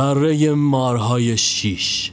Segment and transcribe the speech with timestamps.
[0.00, 2.12] دره مارهای شیش.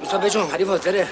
[0.00, 1.08] موسا بجون حریف حاضره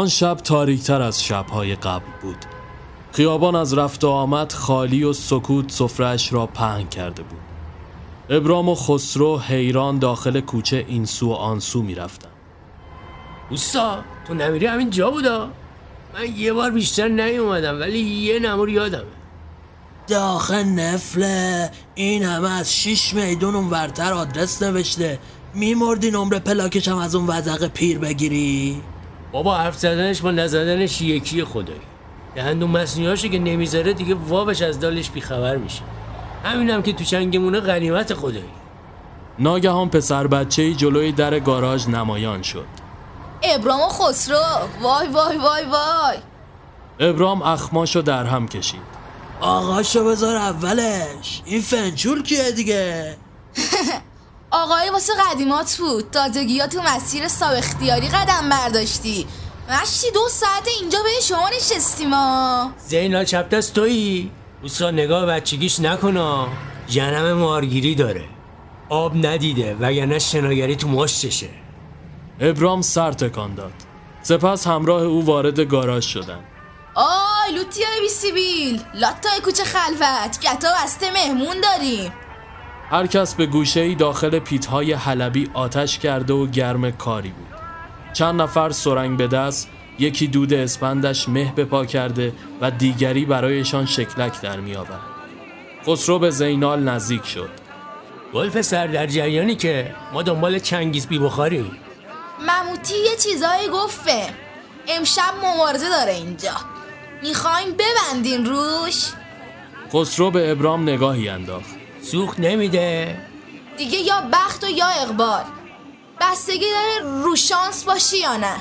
[0.00, 2.36] آن شب تاریکتر از شبهای قبل بود.
[3.12, 7.40] خیابان از رفت و آمد خالی و سکوت سفرش را پهن کرده بود.
[8.30, 12.28] ابرام و خسرو حیران داخل کوچه این سو و آن سو می رفتن.
[13.50, 15.50] اوستا تو نمیری همین جا بودا؟
[16.14, 19.04] من یه بار بیشتر نیومدم ولی یه نمور یادمه.
[20.08, 25.18] داخل نفله این همه از شیش میدون اون ورتر آدرس نوشته.
[25.54, 28.82] میمردی نمره پلاکش هم از اون وزق پیر بگیری؟
[29.32, 31.80] بابا حرف زدنش با نزدنش یکی خدایی.
[32.34, 35.82] دهندون مصنوعاشو که نمی‌ذاره دیگه وابش از دالش بیخبر میشه.
[36.44, 38.44] همینم که تو چنگمونه غنیمت خدایی.
[39.38, 42.66] ناگهان پسر بچه جلوی در گاراژ نمایان شد.
[43.42, 44.36] ابرام و خسرو.
[44.82, 46.16] وای وای وای وای.
[47.00, 48.80] ابرام اخماشو در هم کشید.
[49.40, 51.42] آقاشو بذار اولش.
[51.44, 53.16] این فنچول کیه دیگه؟
[54.50, 56.16] آقای واسه قدیمات بود.
[56.16, 59.26] ها تو مسیر ساب اختیاری قدم برداشتی.
[59.68, 64.30] مشتی دو ساعت اینجا به شما نشستیم ها زینال چپ دست تویی؟
[64.62, 66.48] اوستا نگاه بچگیش نکنا.
[66.88, 68.24] جنم مارگیری داره.
[68.88, 71.48] آب ندیده وگرنه شناگری تو مشتشه
[72.40, 73.72] ابرام سر تکان داد.
[74.22, 76.44] سپس همراه او وارد گاراژ شدند
[76.94, 80.40] آی لوتی های بی سیبیل لاتای کوچه خلوت.
[80.40, 82.12] گتا بسته مهمون داریم.
[82.90, 87.46] هر کس به گوشه ای داخل پیتهای حلبی آتش کرده و گرم کاری بود.
[88.12, 89.68] چند نفر سرنگ به دست
[89.98, 95.00] یکی دود اسپندش مه به پا کرده و دیگری برایشان شکلک در می آورد.
[95.86, 97.50] خسرو به زینال نزدیک شد.
[98.34, 101.70] گل پسر در جریانی که ما دنبال چنگیز بی بخاریم
[102.40, 104.22] مموتی یه چیزایی گفته.
[104.88, 106.54] امشب مبارزه داره اینجا.
[107.22, 109.04] می‌خوایم ببندین روش؟
[109.92, 111.79] خسرو به ابرام نگاهی انداخت.
[112.02, 113.20] سوخت نمیده.
[113.78, 115.44] دیگه یا بخت و یا اقبال.
[116.20, 118.56] بستگی داره رو شانس باشی یا نه.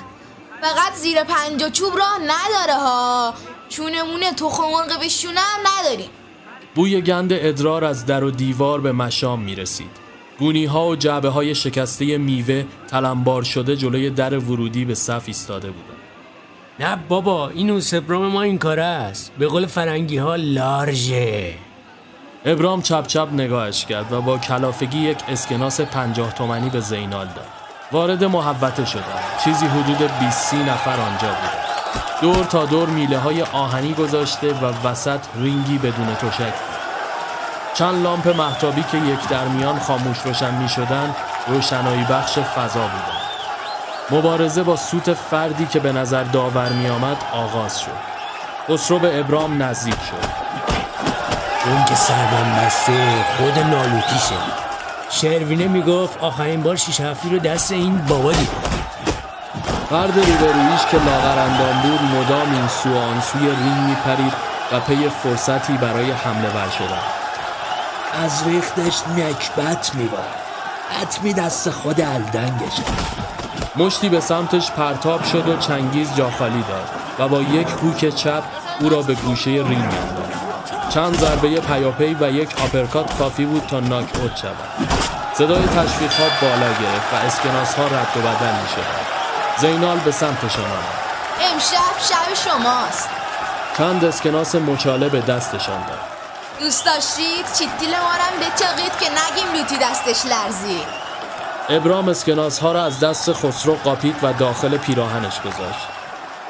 [0.62, 3.34] فقط زیر پنجا چوب راه نداره ها.
[3.70, 6.10] چونمونه تخم مرغ بشونه هم نداریم.
[6.76, 11.30] بوی گند ادرار از در و دیوار به مشام می رسید گونی ها و جعبه
[11.30, 15.98] های شکسته میوه تلمبار شده جلوی در ورودی به صف ایستاده بودند.
[16.80, 19.32] نه بابا این اون سپرام ما این کاره است.
[19.40, 21.54] به قول فرنگی ها لارژه.
[22.46, 27.48] ابرام چپ چپ نگاهش کرد و با کلافگی یک اسکناس پنجاه تومنی به زینال داد.
[27.92, 31.60] وارد محوطه شدند چیزی حدود 20 نفر آنجا بود.
[32.22, 36.80] دور تا دور میله های آهنی گذاشته و وسط رینگی بدون تشک بود.
[37.74, 41.16] چند لامپ محتابی که یک در میان خاموش روشن می شدن
[41.48, 43.20] روشنایی بخش فضا بودند.
[44.12, 48.10] مبارزه با سوت فردی که به نظر داور می آمد آغاز شد.
[48.70, 50.69] خسرو به ابرام نزدیک شد.
[51.70, 52.94] اون که سربند بسته
[53.38, 54.36] خود نالوتیشه.
[55.10, 58.52] شروینه می‌گفت آخرین بار شیش هفتی رو دست این بابا دیده
[59.90, 64.34] فرد روبرویش که لاغر اندام بود مدام این سو آن سوی رینگ میپرید
[64.72, 67.00] و پی فرصتی برای حمله ور شدن
[68.24, 70.36] از ریختش نکبت میبارد
[71.02, 72.84] حتمی دست خود الدنگشه
[73.76, 76.90] مشتی به سمتش پرتاب شد و چنگیز جا خالی داد
[77.20, 78.44] و با یک هوک چپ
[78.80, 80.49] او را به گوشه رینگ انداخت
[80.90, 84.90] چند ضربه پیاپی و یک آپرکات کافی بود تا ناک اوت شود.
[85.34, 89.06] صدای تشویق ها بالا گرفت و اسکناس ها رد و بدل می شود.
[89.58, 91.00] زینال به سمتشان آمد.
[91.54, 93.10] امشب شب شماست.
[93.78, 96.00] چند اسکناس مچاله به دستشان داد.
[96.60, 101.10] دوست داشتید؟ چیتیل مارم بچاقید که نگیم لوتی دستش لرزید
[101.70, 105.88] ابرام اسکناس ها را از دست خسرو قاپید و داخل پیراهنش گذاشت.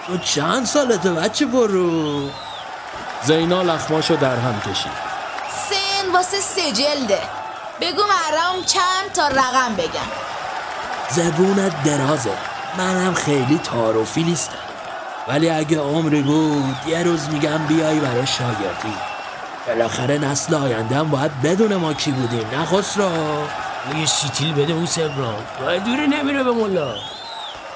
[0.08, 2.30] تو چند سالته بچه برو؟
[3.24, 4.92] زینال اخماشو در هم کشید.
[5.70, 7.20] سن واسه سجلده
[7.82, 10.10] بگو مرام چند تا رقم بگم.
[11.10, 12.34] زبونت درازه.
[12.78, 14.54] منم خیلی تعارفی نیستم.
[15.28, 18.94] ولی اگه عمری بود یه روز میگم بیای برای شاگردی.
[19.68, 23.10] بالاخره نسل آینده هم باید بدون ما کی بودیم نه خسرو؟
[23.96, 26.96] یه شیتیل بده اوس ابرام راه دوری نمیره به ملا.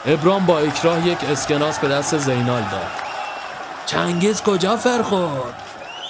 [0.06, 3.03] ابرام با اکراه یک اسکناس به دست زینال داد.
[3.86, 5.54] چنگیز کجا فرخورد؟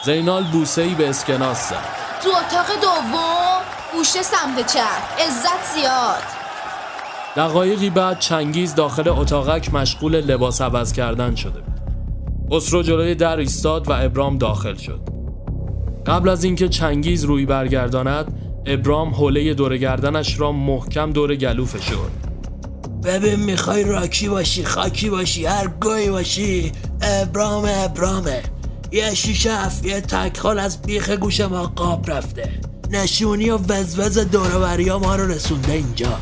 [0.06, 1.86] زینال بوسه ای به اسکناس زد.
[2.24, 3.62] تو اتاق دوم
[3.94, 6.24] گوشه سمت چپ عزت زیاد.
[7.36, 11.82] دقایقی بعد چنگیز داخل اتاقک مشغول لباس عوض کردن شده بود.
[12.52, 15.02] خسرو جلوی در ایستاد و ابرام داخل شد.
[16.06, 22.33] قبل از اینکه چنگیز روی برگرداند ابرام حوله دور گردنش را محکم دور گلو فشرد
[23.06, 26.72] ببین می‌خوای راکی باشی خاکی باشی هر گوی باشی.
[27.02, 28.44] ابرام ابرامه.
[28.92, 32.60] یه شیشف یه تکخال از بیخ گوش ما قاب رفته.
[32.90, 36.20] نشونی و وزوز دوروبری ها ما رو رسونده اینجا.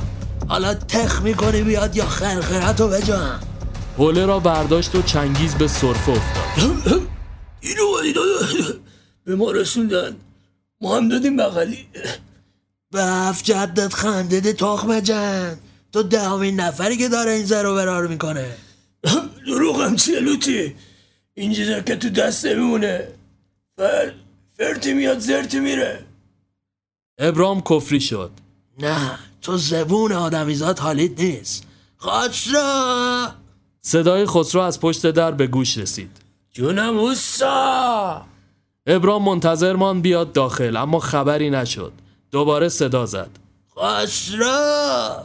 [0.48, 3.40] حالا تخ می‌کنی بیاد یا خرخرت رو بجام
[3.98, 7.02] حوله را برداشت و چنگیز به صرفه افتاد.
[7.62, 7.84] اینو
[9.26, 10.16] به ما رسوندن.
[10.82, 11.88] ما هم دادیم بغلی.
[12.92, 15.58] به هفت جدت خندیدی تخم جن
[15.94, 18.58] تو دهمین نفری که داره این زر و برار می‌کنه.
[19.48, 20.76] دروغم چیه لوتی؟
[21.34, 23.08] اینجا که تو دست نمیمونه
[23.78, 24.14] فر
[24.58, 26.06] فرتی میاد زرتی میره.
[27.18, 28.32] ابرام کفری شد.
[28.80, 31.64] نه تو زبون آدمیزاد حالیت نیست.
[32.02, 33.28] خسرو
[33.82, 36.18] صدای خسرو از پشت در به گوش رسید.
[36.54, 38.26] جونم اوسا
[38.88, 41.94] ابرام منتظر مان بیاد داخل اما خبری نشد.
[42.32, 43.30] دوباره صدا زد.
[43.78, 45.24] خسرو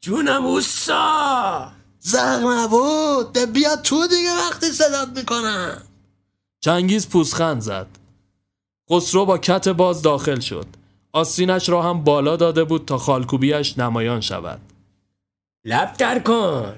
[0.00, 1.72] جونم اوسا.
[2.00, 5.82] زغ نبود ده بیا تو دیگه وقتی صدات می‌کنم.
[6.60, 7.86] چنگیز پوزخند زد.
[8.90, 10.66] خسرو با کت باز داخل شد.
[11.12, 14.60] آستینش را هم بالا داده بود تا خالکوبیش نمایان شود.
[15.64, 16.74] لب در کن.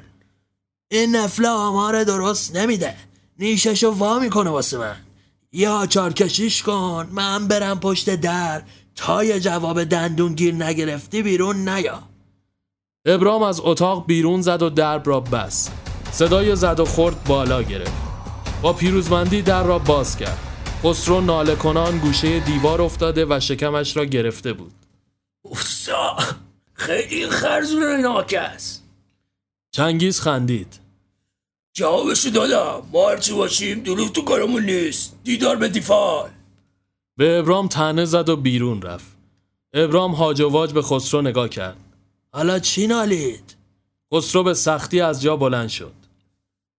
[0.90, 2.96] این نفله آمار درست نمیده.
[3.38, 4.96] نیششو وا می‌کنه واسه من.
[5.52, 7.08] یا چار کشیش کن.
[7.12, 8.62] من برم پشت در.
[8.96, 12.11] تا یه جواب دندون گیر نگرفتی بیرون نیا.
[13.06, 15.72] ابرام از اتاق بیرون زد و درب را بست.
[16.12, 18.02] صدای زد و خورد بالا گرفت.
[18.62, 20.38] با پیروزمندی در را باز کرد.
[20.84, 24.72] خسرو ناله کنان گوشه دیوار افتاده و شکمش را گرفته بود.
[25.42, 26.16] اوسا
[26.74, 28.80] خیلی خرزون ناکس.
[29.70, 30.80] چنگیز خندید.
[31.76, 32.82] جوابشو دادم.
[32.92, 35.16] ما هرچی باشیم دروغ تو کارمون نیست.
[35.24, 36.30] دیدار به دیفال.
[37.16, 39.16] به ابرام تنه زد و بیرون رفت.
[39.74, 41.76] ابرام هاج و واج به خسرو نگاه کرد.
[42.34, 43.56] حالا چی نالید؟
[44.14, 45.92] خسرو به سختی از جا بلند شد.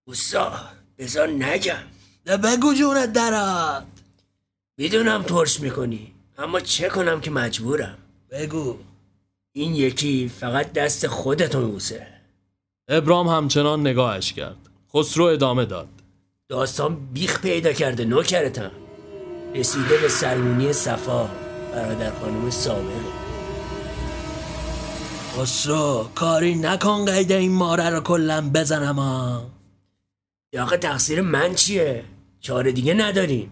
[0.08, 0.54] اوسا
[0.98, 1.84] بذار نگم.
[2.26, 3.84] ده بگو جونت درات
[4.78, 7.98] می‌دونم ترش می‌کنی اما چه کنم که مجبورم؟
[8.32, 8.78] بگو.
[9.56, 12.08] این یکی فقط دست خودتون بوسه.
[12.88, 14.58] ابرام همچنان نگاهش کرد.
[14.94, 15.90] خسرو ادامه داد.
[16.50, 18.72] داستان بیخ پیدا کرده نوکرتم.
[19.56, 21.30] رسیده به سلمونی صفا
[21.72, 23.23] برادر خانم سابقه.
[25.38, 29.46] خسرو کاری نکن قید این ماره رو کلا بزنم ها.
[30.54, 32.04] یا آقا تقصیر من چیه؟
[32.40, 33.52] چاره دیگه نداریم.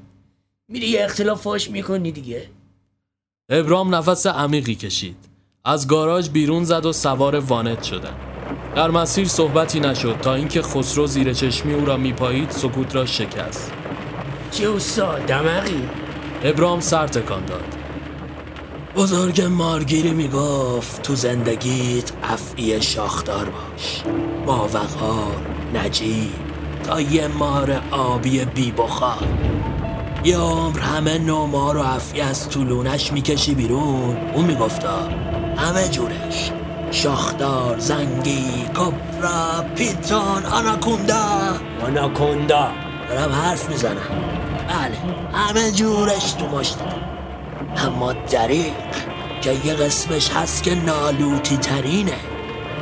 [0.68, 2.50] میری یه اختلاف فاش می‌کنی دیگه.
[3.50, 5.18] ابرام نفس عمیقی کشید.
[5.66, 8.16] از گاراژ بیرون زد و سوار وانت شدن.
[8.76, 13.72] در مسیر صحبتی نشد تا اینکه خسرو زیر چشمی او را میپایید سکوت را شکست.
[14.52, 15.90] چه اوسا دمقی
[16.44, 17.81] ابرام سر تکان داد.
[18.96, 24.04] بزرگ مارگیری می‌گفت تو زندگیت افعی شاخدار باش.
[24.46, 25.36] با وقار
[25.74, 26.34] نجیب
[26.84, 29.28] تا یه مار آبی بی بخار.
[30.24, 34.18] یه عمر همه نومار و افعی از طولونش می‌کشی بیرون.
[34.34, 35.10] اون میگفتا
[35.58, 36.52] همه جورش.
[36.92, 41.26] شاخدار زنگی کبرا پیتون آناکوندا.
[41.88, 42.68] آناکوندا.
[43.10, 43.98] دارم حرف می‌زنم.
[44.68, 44.98] بله
[45.34, 46.96] همه جورش تو مشتم
[47.78, 48.74] اما دریق
[49.42, 52.14] که یه قسمش هست که نالوتی ترینه.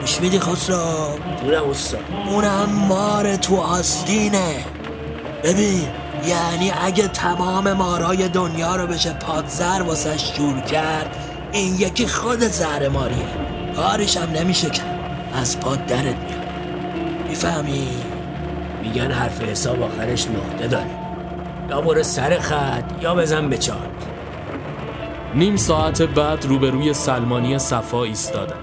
[0.01, 4.55] گوش میدی خسرو؟ جونم اوسا اونم مار تو آستینه.
[5.43, 5.87] ببین
[6.27, 11.15] یعنی اگه تمام مارای دنیا رو بشه پادزر واسش جور کرد
[11.51, 13.27] این یکی خود زهر ماریه.
[13.75, 14.99] کارش هم نمیشه کرد.
[15.33, 16.49] از پاد درت میاد.
[17.29, 17.87] می‌فهمی؟
[18.83, 20.89] میگن حرف حساب آخرش نقطه داره.
[21.69, 23.87] یا برو سر خط یا بزن به چار
[25.35, 28.59] نیم ساعت بعد روبروی سلمانی صفا ایستادن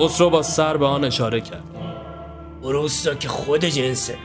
[0.00, 1.64] خسرو با سر به آن اشاره کرد.
[2.62, 4.16] اوسا که خود جنسه.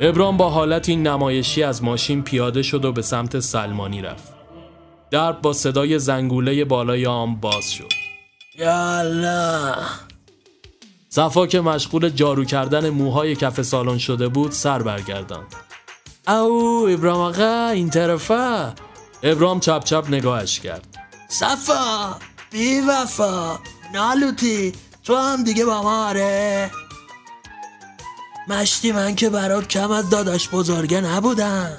[0.00, 4.34] ابرام با حالتی نمایشی از ماشین پیاده شد و به سمت سلمانی رفت.
[5.10, 7.92] درب با صدای زنگوله بالای آن باز شد.
[8.58, 9.74] یالا
[11.08, 15.54] صفا که مشغول جارو کردن موهای کف سالن شده بود سر برگرداند.
[16.28, 18.72] او ابرام آقا این طرفه.
[19.24, 20.86] ابرام چپ چپ نگاهش کرد.
[21.28, 22.16] صفا
[22.50, 23.58] بی وفا.
[23.94, 24.72] نالوتی
[25.04, 26.70] تو هم دیگه با ما آره.
[28.48, 31.76] مشتی من که برات کم از داداش بزرگه نبودم.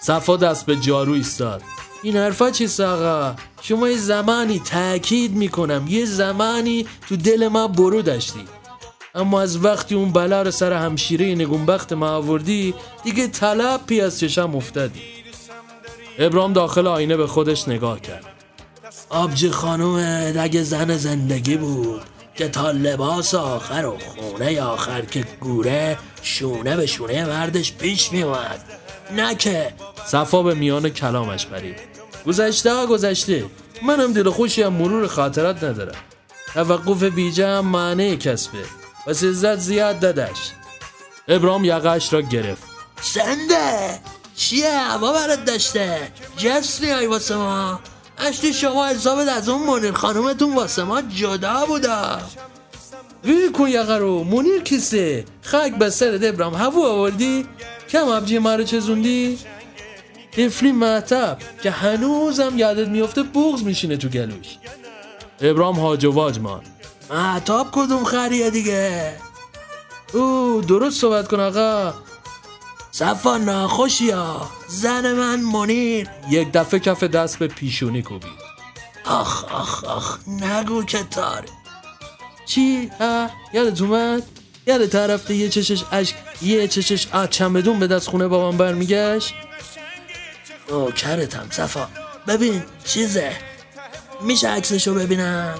[0.00, 1.62] صفا دست به جارو ایستاد.
[2.02, 5.84] این حرفا چیست آقا؟ شما یه زمانی تاکید می‌کنم.
[5.88, 8.44] یه زمانی تو دل ما برو داشتی.
[9.14, 14.20] اما از وقتی اون بلا رو سر همشیره نگونبخت ما آوردی دیگه طلب پی از
[14.20, 15.21] چشم افتادی.
[16.22, 18.24] ابرام داخل آینه به خودش نگاه کرد.
[19.10, 22.02] آبجی خانوم اگه زن زندگی بود
[22.34, 28.64] که تا لباس آخر و خونه آخر که گوره شونه به شونه مردش پیش میومد
[29.16, 29.72] نه که.
[30.06, 31.78] صفا به میان کلامش پرید.
[32.26, 33.44] گذشته ها گذشته.
[33.86, 35.98] منم دل خوشی هم مرور خاطرات ندارم.
[36.54, 38.58] توقف بیجه هم معنی کسبه.
[39.06, 40.50] پس عزت زیاد دادش
[41.28, 42.62] ابرام یقش را گرفت.
[43.00, 44.00] سنده
[44.36, 46.12] چیه؟ هوا برات داشته.
[46.36, 47.80] جس میای واسه ما.
[48.18, 52.20] اشتی شما حسابت از اون منیر خانومتون واسه ما جدا بودا.
[53.24, 57.46] ویل کن یقه رو منیر کیسه؟ خاک به سر ابرام هوا آوردی؟
[57.88, 59.38] کم ابجی مرا چزوندی؟
[60.36, 64.46] طفلی معتب که هنوزم یادت میفته بغز میشینه تو گلوش.
[65.40, 66.62] ابرام هاج و واج مان
[67.10, 69.14] محتاب کدوم خریه دیگه؟
[70.12, 71.94] او درست صحبت کن آقا.
[72.92, 74.50] صفا ناخوشی ها.
[74.68, 76.08] زن من منیر.
[76.30, 78.52] یک دفعه کف دست به پیشونی کوبید.
[79.04, 81.44] آخ آخ آخ نگو که تار.
[82.46, 84.22] چی؟ ها؟ یادت اومد؟
[84.66, 89.34] یادت رفته یه چشش اشک یه چشش آ چمدون به دست خونه بابام برمیگشت؟
[90.68, 91.88] او کرتم صفا.
[92.28, 93.32] ببین چیزه.
[94.20, 95.54] میشه عکسشو ببینم؟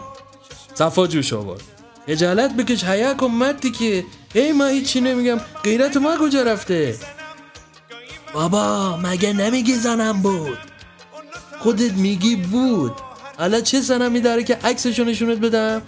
[0.75, 1.63] صفا جوش آورد.
[2.09, 4.05] اجالت بکش حیا کن مدی که.
[4.35, 5.41] هی من هیچی نمیگم.
[5.65, 6.99] غیرت ما کجا رفته؟
[8.35, 10.59] بابا مگه نمیگی زنم بود؟
[11.59, 12.93] خودت میگی بود.
[13.39, 15.83] حالا چه زنمی داره که عکسشو نشونت بدم؟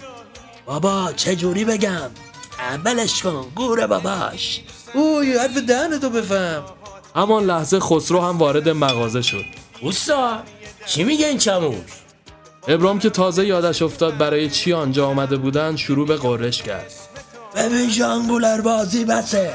[0.66, 2.10] بابا چه جوری بگم؟
[2.58, 4.60] اولش کن گوره باباش.
[4.94, 6.62] اوی حرف دهنتو بفهم.
[7.16, 9.44] همان لحظه خسرو هم وارد مغازه شد.
[9.82, 10.42] اوستا
[10.86, 11.76] چی میگه این چموش؟
[12.68, 16.92] ابرام که تازه یادش افتاد برای چی آنجا آمده بودن شروع به قررش کرد.
[17.56, 19.54] ببین جانگولر بازی بسه.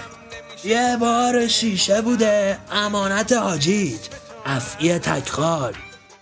[0.63, 3.99] یه بار شیشه بوده امانت حاجیت.
[4.45, 5.73] افعی تکخال.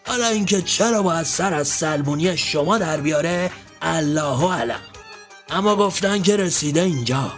[0.08, 3.52] حالا اینکه چرا باید سر از سلمونی شما در بیاره
[3.82, 4.80] الله علم
[5.50, 7.32] اما گفتن که رسیده اینجا.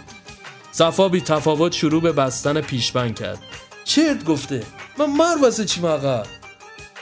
[0.72, 3.38] صفا بی تفاوت شروع به بستن پیشبند کرد.
[3.84, 4.62] چرت گفته؟
[4.98, 6.22] من مر واسه چی آقا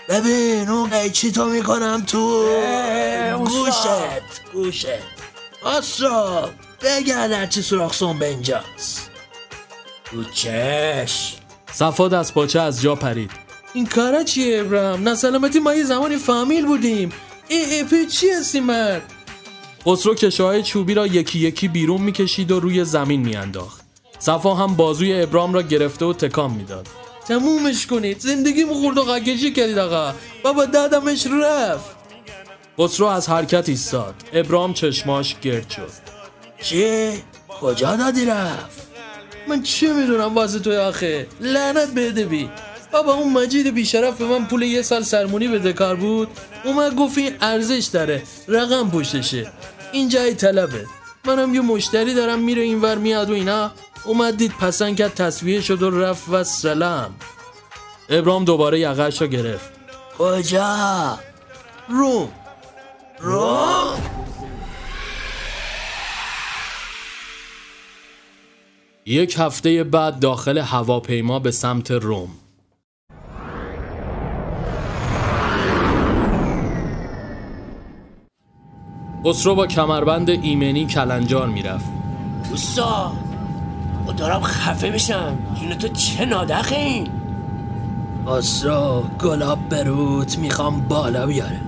[0.09, 2.49] ببین اون قیچی تو می‌کنم تو
[3.39, 3.87] گوشت
[4.53, 4.87] گوشت.
[5.63, 6.51] آسا
[6.81, 9.11] بگرد هرچی سراخ به اینجاست.
[10.11, 11.35] تو چش
[11.73, 13.31] صفا دست پاچه از جا پرید.
[13.75, 17.13] این کارا چیه ابرام نسلامتی ما یه زمانی فامیل بودیم.
[17.49, 19.03] ای ای پی چی هستی مرد؟
[19.87, 23.81] خسرو کشاهای چوبی را یکی یکی بیرون می‌کشید و روی زمین میانداخت.
[24.19, 26.87] صفا هم بازوی ابرام را گرفته و تکان می‌داد.
[27.29, 28.21] تمومش کنید.
[28.21, 30.15] زندگی خورد و قگجی کردید آقا.
[30.45, 31.97] بابا دادمش رفت.
[32.79, 34.15] خسرو از حرکت ایستاد.
[34.33, 35.91] ابرام چشماش گرد شد.
[36.63, 37.11] چی؟
[37.61, 38.88] کجا دادی رفت؟
[39.49, 42.51] من چه می‌دونم واسه توی آخه؟ لعنت به ادبی.
[42.93, 46.29] بابا اون مجید بیشرف به من پول یه سال سرمونی بده کار بود؟
[46.65, 49.53] اومد گفت این ارزش داره رقم پشتشه.
[49.93, 50.87] این جای طلبه.
[51.25, 53.71] منم یه مشتری دارم میره اینور میاد و اینا.
[54.05, 57.15] اومد دید پسند کرد تصویه شد و رفت و سلام.
[58.09, 59.71] ابرام دوباره یقش را گرفت.
[60.19, 61.19] کجا؟
[61.89, 62.29] روم.
[63.21, 63.99] روم؟
[69.11, 72.29] یک هفته بعد داخل هواپیما به سمت روم.
[79.27, 81.85] خسرو با کمربند ایمنی کلنجار می‌رفت.
[82.51, 83.13] اوستا
[84.09, 85.39] و دارم خفه میشم.
[85.61, 87.09] جون تو چه نادخه این
[88.27, 91.67] خسرو گلاب بروت می‌خوام بالا بیارم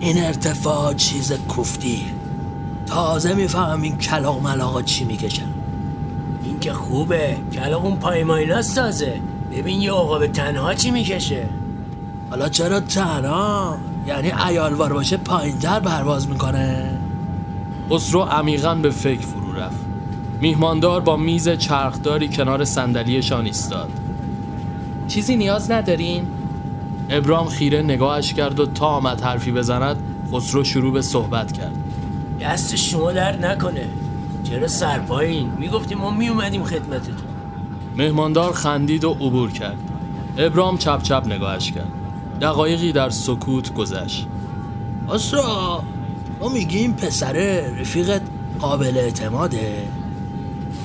[0.00, 2.15] این ارتفاع چیز کفتی
[2.86, 5.48] تازه میفهم این کلاق ملاقا چی می‌کشن
[6.44, 7.36] این که خوبه.
[7.52, 9.20] کلاق اون پای مایناست تازه
[9.52, 11.48] ببین یه آقا به تنها چی می‌کشه.
[12.30, 13.76] حالا چرا تنها؟
[14.06, 16.98] یعنی ایالوار باشه پایینتر پرواز می‌کنه.
[17.90, 19.86] خسرو عمیقا به فکر فرو رفت.
[20.40, 23.90] میهماندار با میز چرخداری کنار صندلیشان ایستاد.
[25.08, 26.26] چیزی نیاز ندارین؟
[27.10, 29.96] ابرام خیره نگاهش کرد و تا آمد حرفی بزند
[30.32, 31.76] خسرو شروع به صحبت کرد.
[32.40, 33.88] دست شما درد نکنه.
[34.44, 37.16] چرا سرپایین؟ می‌گفتی ما میومدیم خدمتتون.
[37.96, 39.76] مهماندار خندید و عبور کرد.
[40.38, 41.92] ابرام چپ چپ نگاهش کرد.
[42.40, 44.26] دقایقی در سکوت گذشت.
[45.10, 45.82] اسرا
[46.40, 48.22] ما میگیم پسره رفیقت
[48.60, 49.88] قابل اعتماده.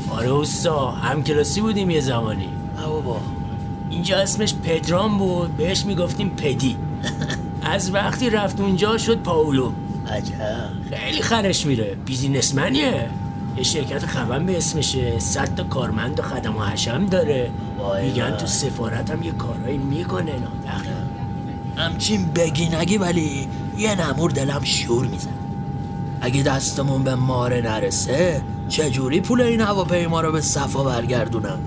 [0.10, 2.50] آره اوستا هم کلاسی بودیم یه زمانی.
[2.78, 3.18] نه بابا.
[3.90, 6.78] اینجا اسمش پدرام بود بهش می‌گفتیم پدی.
[7.62, 9.72] از وقتی رفت اونجا شد پاولو.
[10.12, 10.36] عجب.
[10.92, 11.98] خیلی خرش میره.
[12.06, 13.10] بیزینسمنیه.
[13.58, 15.20] یه شرکت خبن به اسمشه.
[15.20, 17.52] صد تا کارمند و خدم و حشم داره.
[18.04, 18.38] میگن.
[18.38, 20.32] تو سفارت هم یه کارایی می‌کنه.
[20.32, 20.88] نادخ
[21.78, 25.30] همچین بگی نگی ولی یه نمور دلم شور میزن.
[26.22, 31.60] اگه دستمون به ماره نرسه چجوری پول این هواپیما رو به صفا برگردونم؟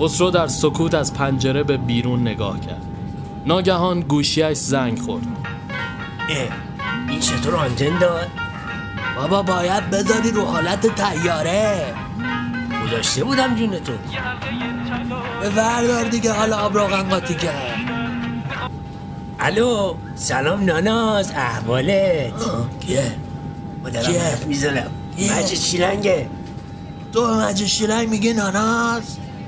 [0.00, 2.82] خسرو در سکوت از پنجره به بیرون نگاه کرد.
[3.46, 5.26] ناگهان گوشیش زنگ خورد.
[6.30, 6.48] اه،
[7.12, 8.28] این چطور آنتن داد؟
[9.16, 11.94] بابا باید بذاری رو حالت تیاره
[12.86, 13.98] گذاشته بودم جونتون
[15.40, 17.76] به وردار دیگه حالا آب روغن قاطی کرد.
[19.40, 22.32] الو سلام ناناز احوالت.
[22.80, 23.14] کیه؟
[23.84, 26.30] با دارم کیه؟ حرف می‌زنم؟ مجه چیلنگه
[27.12, 29.02] تو به مجه شیرنگ میگی ناناز؟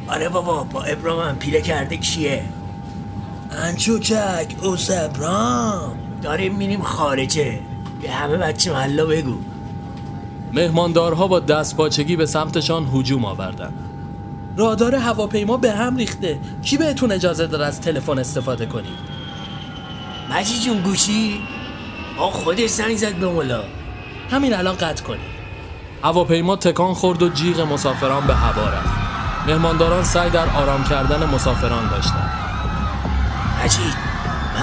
[0.09, 2.44] آره بابا با ابرامم پیله کرده کیه؟
[3.50, 6.03] انچوچک اوس ابرام.
[6.24, 7.60] داریم میریم خارجه.
[8.02, 9.36] به همه بچه محلا بگو.
[10.52, 13.74] مهماندارها با دست پاچگی به سمتشان هجوم آوردند
[14.56, 16.38] رادار هواپیما به هم ریخته.
[16.62, 18.98] کی بهتون اجازه داره از تلفن استفاده کنید؟
[20.30, 21.40] مجی جون گوشی؟
[22.18, 23.64] آ خودش زنگ زد به مولا
[24.30, 25.34] همین الان قطع کنید.
[26.02, 28.98] هواپیما تکان خورد و جیغ مسافران به هوا رفت.
[29.46, 32.43] مهمانداران سعی در آرام کردن مسافران داشتند.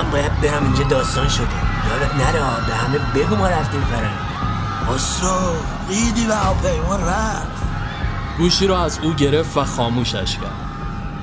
[0.04, 1.48] من باید برم اینجا داستان شده.
[1.90, 4.18] یادت نره به همه بگو ما رفتیم فرنگ
[4.90, 5.56] خسرو
[5.90, 7.62] ریدی به هواپیما رفت.
[8.38, 10.56] گوشی را از او گرفت و خاموشش کرد.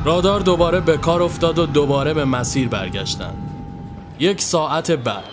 [0.04, 3.36] رادار دوباره به کار افتاد و دوباره به مسیر برگشتند
[4.18, 5.24] یک ساعت بعد.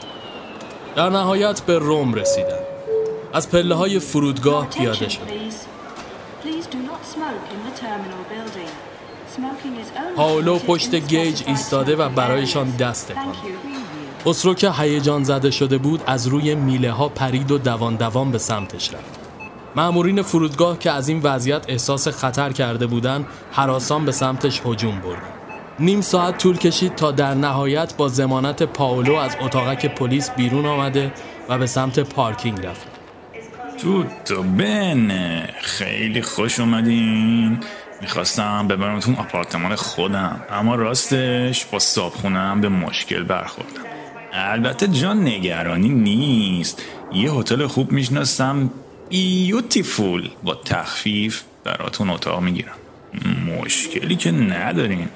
[0.95, 2.65] در نهایت به روم رسیدند
[3.33, 5.21] از پله های فرودگاه پیاده شد.
[10.17, 13.35] پاولو پشت گیج ایستاده و برایشان دست تکان داد.
[14.25, 18.37] خسرو که هیجان زده شده بود از روی میله ها پرید و دوان دوان به
[18.37, 19.19] سمتش رفت.
[19.75, 25.35] مأمورین فرودگاه که از این وضعیت احساس خطر کرده بودند هراسان به سمتش هجوم بردند
[25.79, 31.11] نیم ساعت طول کشید تا در نهایت با زمانت پاولو از اتاقک پلیس بیرون آمده
[31.49, 32.87] و به سمت پارکینگ رفت.
[33.77, 35.49] توتو بنه.
[35.61, 37.59] خیلی خوش اومدین.
[38.01, 43.81] می‌خواستم ببرمتون آپارتمان خودم اما راستش با صابخونم به مشکل برخوردم.
[44.33, 46.81] البته جان نگرانی نیست.
[47.13, 48.69] یه هتل خوب می‌شناسم.
[49.09, 52.75] بیوتیفول با تخفیف براتون اتاق می‌گیرم.
[53.59, 55.09] مشکلی که ندارین.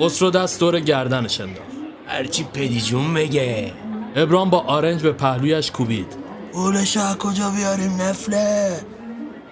[0.00, 1.68] خسرو دست دور گردنش انداخت
[2.06, 3.72] هرچی پدی جون بگه.
[4.16, 6.16] ابرام با آرنج به پهلویش کوبید.
[6.52, 8.80] پولش از کجا بیاریم نفله؟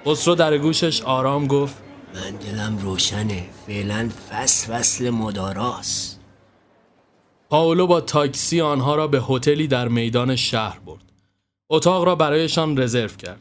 [0.06, 1.85] خسرو در گوشش آرام گفت.
[2.16, 3.48] من دلم روشنه.
[3.66, 6.20] فعلا فصل فصل مداراست.
[7.50, 11.12] پاولو با تاکسی آنها را به هتلی در میدان شهر برد.
[11.70, 13.40] اتاق را برایشان رزرو کرد.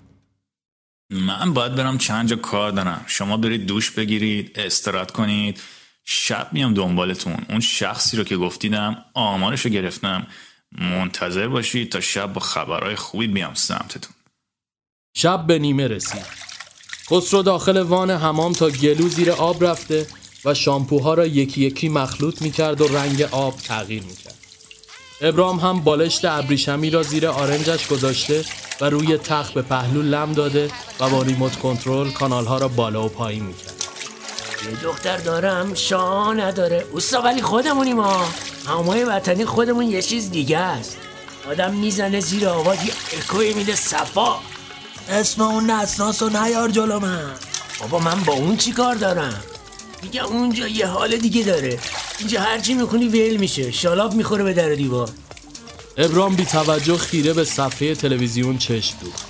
[1.10, 3.04] من باید برم چند جا کار دارم.
[3.08, 5.62] شما برید دوش بگیرید استراحت کنید.
[6.06, 7.46] شب میام دنبالتون.
[7.50, 10.28] اون شخصی رو که گفتیدم آمارش رو گرفتم.
[10.72, 14.14] منتظر باشید تا شب با خبرهای خوبی بیام سمتتون.
[15.14, 16.45] شب به نیمه رسید.
[17.10, 20.08] خسرو داخل وان حمام تا گلو زیر آب رفته
[20.46, 24.36] و شامپوها را یکی یکی مخلوط می کرد و رنگ آب تغییر می کرد.
[25.22, 28.46] ابرام هم بالشت ابریشمی را زیر آرنجش گذاشته
[28.82, 33.10] و روی تخت به پهلو لم داده و با ریموت کنترل کانالها را بالا و
[33.10, 33.76] پایین می کرد.
[34.72, 38.26] یه دختر دارم شاه نداره اوستا ولی خودمونیم ها
[38.68, 40.98] همای وطنی خودمون یه چیز دیگه است
[41.52, 44.36] آدم می‌زنه زیر آواز یه اکوی میده صفا
[45.10, 47.32] اسم اون نسناس رو نیار جلو من.
[47.80, 49.44] بابا من با اون چی کار دارم؟
[50.04, 51.80] میگه اونجا یه حال دیگه داره.
[52.20, 53.72] اینجا هرچی می‌خونی ویل میشه.
[53.72, 55.10] شالاب می‌خوره به در و دیوار.
[55.98, 59.26] ابرام بی توجه خیره به صفحه تلویزیون چشم دوخت.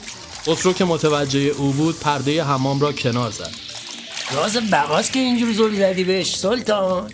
[0.48, 3.52] خسرو که متوجه او بود پرده حمام را کنار زد.
[4.32, 7.12] راز بقاس که اینجور زل زدی بهش سلطان.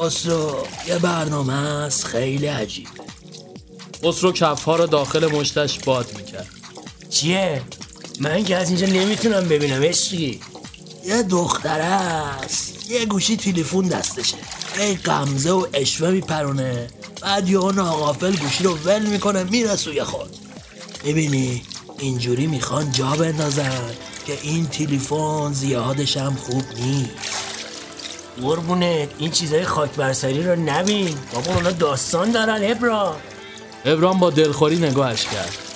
[0.00, 2.88] خسرو یه برنامه است خیلی عجیب
[4.04, 6.57] خسرو کفها را داخل مشتش باد می‌کرد.
[7.10, 7.62] چیه؟
[8.20, 10.40] من که از اینجا نمی‌تونم ببینم عشقی.
[11.04, 12.90] یه دختره است.
[12.90, 14.36] یه گوشی تلفن دستشه.
[14.78, 16.86] ای قمزه و اشوه میپرونه.
[17.22, 20.36] بعد یه ناغافل گوشی رو ول می‌کنه میره سوی خود.
[21.04, 21.62] می‌بینی؟
[21.98, 23.80] اینجوری می‌خوان جا بندازن
[24.26, 27.10] که این تلفن زیادش هم خوب نیست.
[28.42, 31.14] قربونت این چیزای خاک برسری رو نبین.
[31.32, 33.16] بابا اونا داستان دارن ابرا.
[33.84, 35.67] ابرام با دلخوری نگاهش کرد.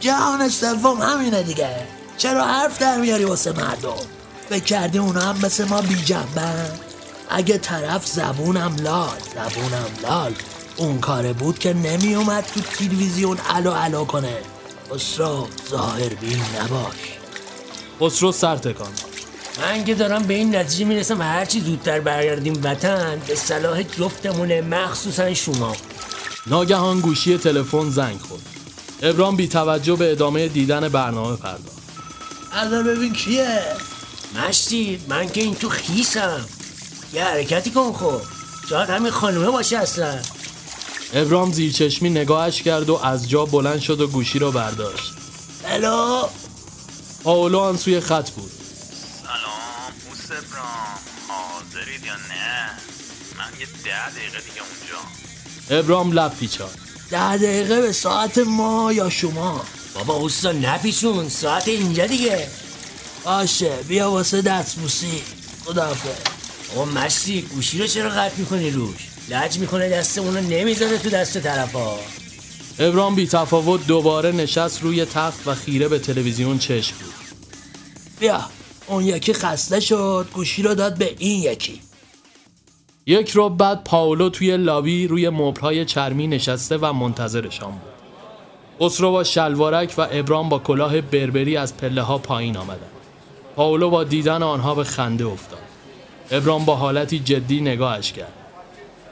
[0.00, 1.76] جهان سوم همینه دیگه.
[2.18, 3.96] چرا حرف در میاری واسه مردم؟
[4.48, 6.70] فکر کردی اونا هم مثل ما بی جنبن
[7.30, 10.34] اگه طرف زبونم لال زبونم لال.
[10.76, 14.36] اون کاره بود که نمی اومد تو تلویزیون الو الو کنه.
[14.94, 17.18] خسرو ظاهر بین نباش.
[18.00, 18.92] خسرو سر تکان
[19.62, 25.34] من که دارم به این نتیجه می‌رسم هرچی زودتر برگردیم وطن به صلاح جفتمونه مخصوصا
[25.34, 25.76] شما.
[26.46, 28.42] ناگهان گوشی تلفن زنگ خورد.
[29.02, 31.78] ابرام بی توجه به ادامه دیدن برنامه پرداخت.
[32.52, 33.62] الان ببین کیه؟
[34.34, 36.46] مشتی من که این تو خیسم.
[37.12, 38.20] یه حرکتی کن خب.
[38.70, 40.18] شاید همین خانومه باشه اصلا.
[41.14, 45.12] ابرام زیرچشمی نگاهش کرد و از جا بلند شد و گوشی رو برداشت.
[45.64, 46.22] الو؟
[47.24, 48.50] پاولو آن سوی خط بود.
[49.22, 50.98] سلام بوس ابرام.
[51.28, 52.70] حاضرید یا نه؟
[53.38, 55.80] من یه ده دقیقه دیگه اونجا.
[55.80, 56.68] ابرام لب پیچان
[57.10, 59.64] ده دقیقه به ساعت ما یا شما.
[59.94, 62.48] بابا اوستا نپیچون ساعت اینجا دیگه.
[63.24, 65.22] باشه بیا واسه دستبوسی
[65.64, 66.08] خدافه
[66.74, 71.38] بابا مشتی گوشی رو چرا قطع می‌کنی روش؟ لج می‌کنه دست اونو نمی‌ذاره تو دست
[71.38, 71.94] طرفا.
[72.78, 77.14] ابرام بی تفاوت دوباره نشست روی تخت و خیره به تلویزیون چشم بود.
[78.20, 78.44] بیا
[78.86, 81.80] اون یکی خسته شد گوشی رو داد به این یکی.
[83.08, 87.80] یک رو بعد پاولو توی لابی روی مبلهای چرمی نشسته و منتظرشان بود.
[88.80, 92.90] خسرو با شلوارک و ابرام با کلاه بربری از پله ها پایین آمدند.
[93.56, 95.58] پاولو با دیدن آنها به خنده افتاد.
[96.30, 98.32] ابرام با حالتی جدی نگاهش کرد.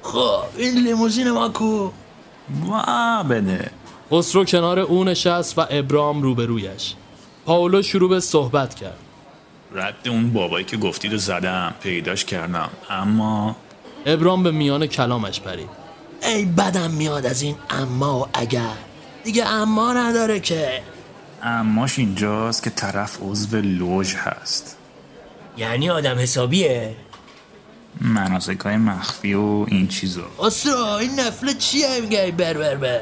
[0.02, 1.90] خب این لیموزین ما کو؟
[2.66, 3.70] وا بده.
[4.12, 6.94] خسرو کنار او نشست و ابرام روبرویش.
[7.46, 8.98] پاولو شروع به صحبت کرد.
[9.74, 12.70] رد اون بابایی که گفتید و زدم پیداش کردم.
[12.90, 13.56] اما
[14.06, 15.68] ابرام به میان کلامش پرید.
[16.22, 18.74] ای بدم میاد از این اما و اگر.
[19.24, 20.82] دیگه اما نداره که.
[21.42, 24.76] اماش اینجاست که طرف عضو لوژ هست.
[25.56, 26.96] یعنی آدم حسابیه.
[28.00, 30.26] مناسک های مخفی و این چیزا.
[30.38, 33.00] اسرا این نفله چیه؟ میگه بر بر بر.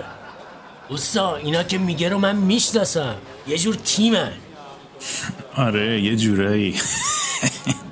[0.88, 3.14] اوستا اینا که میگه رو من می‌شناسم.
[3.46, 4.32] یه جور تیمن.
[5.56, 6.80] آره یه جورایی.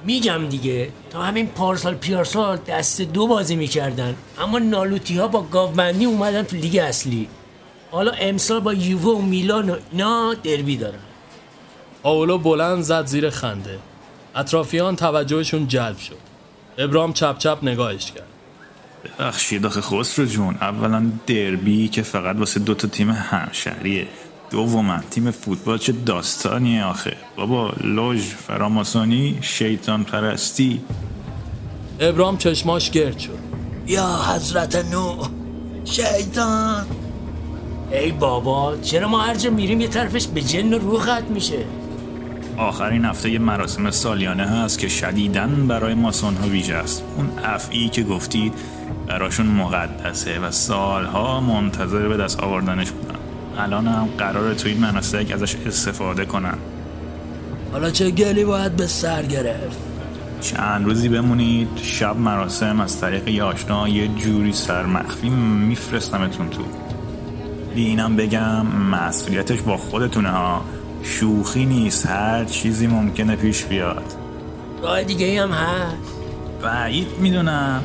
[0.04, 0.88] میگم دیگه.
[1.10, 4.14] تا همین پارسال پیارسال دست دو بازی می‌کردن.
[4.40, 7.28] اما نالوتی ها با گاوبندی اومدن تو لیگ اصلی.
[7.90, 10.98] حالا امسال با یووه و میلان و اینا دربی دارن.
[12.02, 13.78] پاولو بلند زد زیر خنده.
[14.34, 16.18] اطرافیان توجهشون جلب شد.
[16.78, 18.26] ابرام چپ چپ نگاهش کرد.
[19.04, 24.06] ببخشید آخه خسرو جون اولا دربی که فقط واسه دوتا تیم همشهریه.
[24.52, 30.80] دوما تیم فوتبال چه داستانیه آخه؟ بابا لوژ فراماسونی شیطان پرستی.
[32.00, 33.38] ابرام چشماش گرد شد.
[33.86, 35.22] یا حضرت نو
[35.84, 36.86] شیطان.
[37.92, 41.64] ای بابا چرا ما هر جا میریم یه طرفش به جن و روح ختم میشه؟
[42.56, 47.04] آخرین هفته یه مراسم سالیانه هست که شدیدن برای ماسون ها ویژه است.
[47.16, 48.52] اون افعی که گفتید
[49.06, 53.11] براشون مقدسه و سالها منتظر به دست آوردنش بودن
[53.58, 56.54] الان هم قراره تو این مناسک ازش استفاده کنن.
[57.72, 59.78] حالا چه گلی باید به سر گرفت؟
[60.40, 66.62] چند روزی بمونید شب مراسم از طریق یه آشنا یه جوری سر مخفی میفرستمتون تو.
[67.74, 70.64] بی اینم بگم مسئولیتش با خودتونه ها.
[71.02, 74.14] شوخی نیست هر چیزی ممکنه پیش بیاد.
[74.82, 75.96] راه دیگه هم هست؟
[76.62, 77.82] بعید می‌دونم.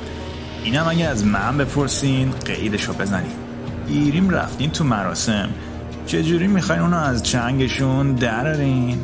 [0.64, 3.47] اینم اگه از من بپرسین قیدشو بزنین.
[3.88, 5.50] گیریم رفتین تو مراسم.
[6.06, 9.00] چجوری می‌خواین اونو از چنگشون درارین؟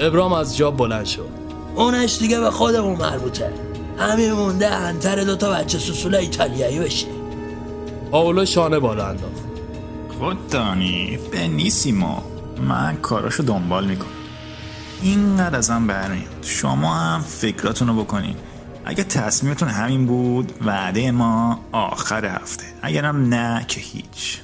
[0.00, 1.28] ابرام از جا بلند شد
[1.74, 3.52] اونش دیگه به خودمون مربوطه.
[3.98, 7.06] همین مونده انتر دوتا بچه سوسول ایتالیایی بشی
[8.10, 9.42] پاولو شانه بالا انداخت.
[10.18, 12.16] خوددانی بنیسیمو
[12.68, 14.08] من کاراشو دنبال می‌کنم.
[15.02, 16.42] اینقدر ازم برمیاد.
[16.42, 18.34] شما هم فکراتونو بکنین.
[18.84, 22.64] اگه تصمیمتون همین بود وعده ما آخر هفته.
[22.82, 24.40] اگرم نه که هیچ.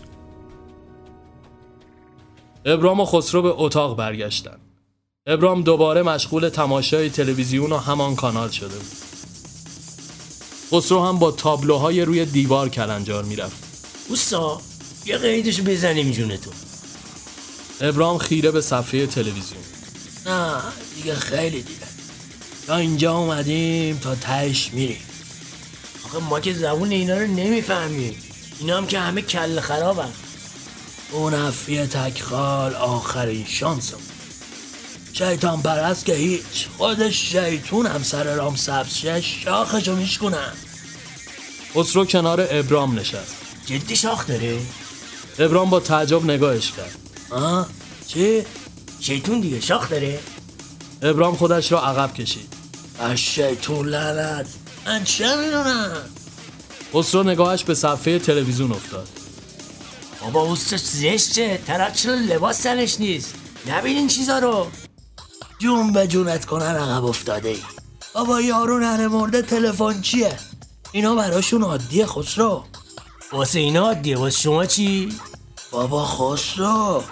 [2.64, 4.60] ابرام و خسرو به اتاق برگشتند
[5.26, 8.96] ابرام دوباره مشغول تماشای تلویزیون و همان کانال شده بود.
[10.72, 13.56] خسرو هم با تابلوهای روی دیوار کلنجار می‌رفت.
[14.08, 14.60] اوستا
[15.06, 16.52] یه قیدشو بزنیم جونتون.
[17.80, 19.62] ابرام خیره به صفحه تلویزیون.
[20.26, 20.56] نه
[20.96, 21.87] دیگه خیلی دیگه.
[22.68, 25.00] تا اینجا اومدیم تا تهش میریم.
[26.04, 28.14] آخه ما که زبون اینا رو نمی‌فهمیم.
[28.60, 30.12] اینا هم که همه کل خرابن.
[31.12, 33.96] اون افیه تکخال آخرین شانسم
[35.12, 36.66] شیطان پرست که هیچ.
[36.78, 40.52] خودش شیطون هم سر رام سبز شه شاخشو میشکنم
[41.74, 43.36] خسرو کنار ابرام نشست.
[43.66, 44.58] جدی شاخ داره؟
[45.38, 46.98] ابرام با تعجب نگاهش کرد.
[47.30, 47.68] آه
[48.06, 48.42] چی؟
[49.00, 50.20] شیطون دیگه شاخ داره؟
[51.02, 52.57] ابرام خودش را عقب کشید.
[53.16, 54.46] شیطون لعنت.
[54.86, 55.92] من چه می‌دونم؟
[56.94, 59.08] خسرو نگاهش به صفحه تلویزیون افتاد.
[60.20, 61.62] بابا اوستش زشته.
[61.66, 63.34] طرف چرا لباس تنش نیست؟
[63.68, 64.66] نبین این چیزا رو.
[65.58, 67.62] جون به جونت کنن عقب افتاده ای.
[68.14, 70.36] بابا یارو نره مرده تلفن چیه؟
[70.92, 72.64] اینا براشون عادیه خسرو.
[73.32, 74.18] واسه اینا عادیه.
[74.18, 75.12] واسه شما چی؟
[75.70, 77.02] بابا خسرو.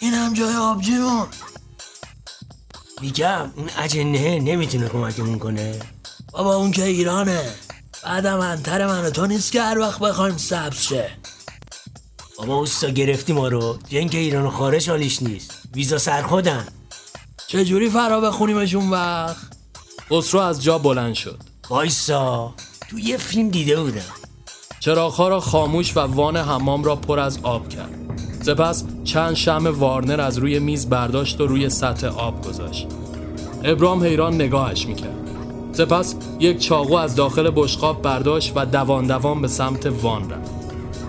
[0.00, 1.26] این هم جای آبجیمون.
[3.02, 5.80] میگم اون اجنه نمی‌تونه کمکمون کنه.
[6.32, 7.42] بابا اون که ایرانه.
[8.04, 11.10] بعدم انتر من و تو نیست که هر وقت بخوایم سبز شه.
[12.38, 13.78] بابا اوستا گرفتی ما رو.
[13.88, 15.50] جنگ ایران و خارج حالیش نیست.
[15.74, 16.66] ویزا سر خودن.
[17.46, 19.36] چجوری فرا بخونیمش اون وقت؟
[20.10, 21.40] خسرو از جا بلند شد.
[21.68, 22.54] وایسا.
[22.90, 24.14] تو یه فیلم دیده بودم.
[24.80, 27.94] چراغها را خاموش و وان حمام را پر از آب کرد.
[28.42, 32.86] سپس چند شم وارنر از روی میز برداشت و روی سطح آب گذاشت.
[33.64, 35.28] ابرام حیران نگاهش می‌کرد.
[35.72, 40.50] سپس یک چاقو از داخل بشقاب برداشت و دوان دوان به سمت وان رفت.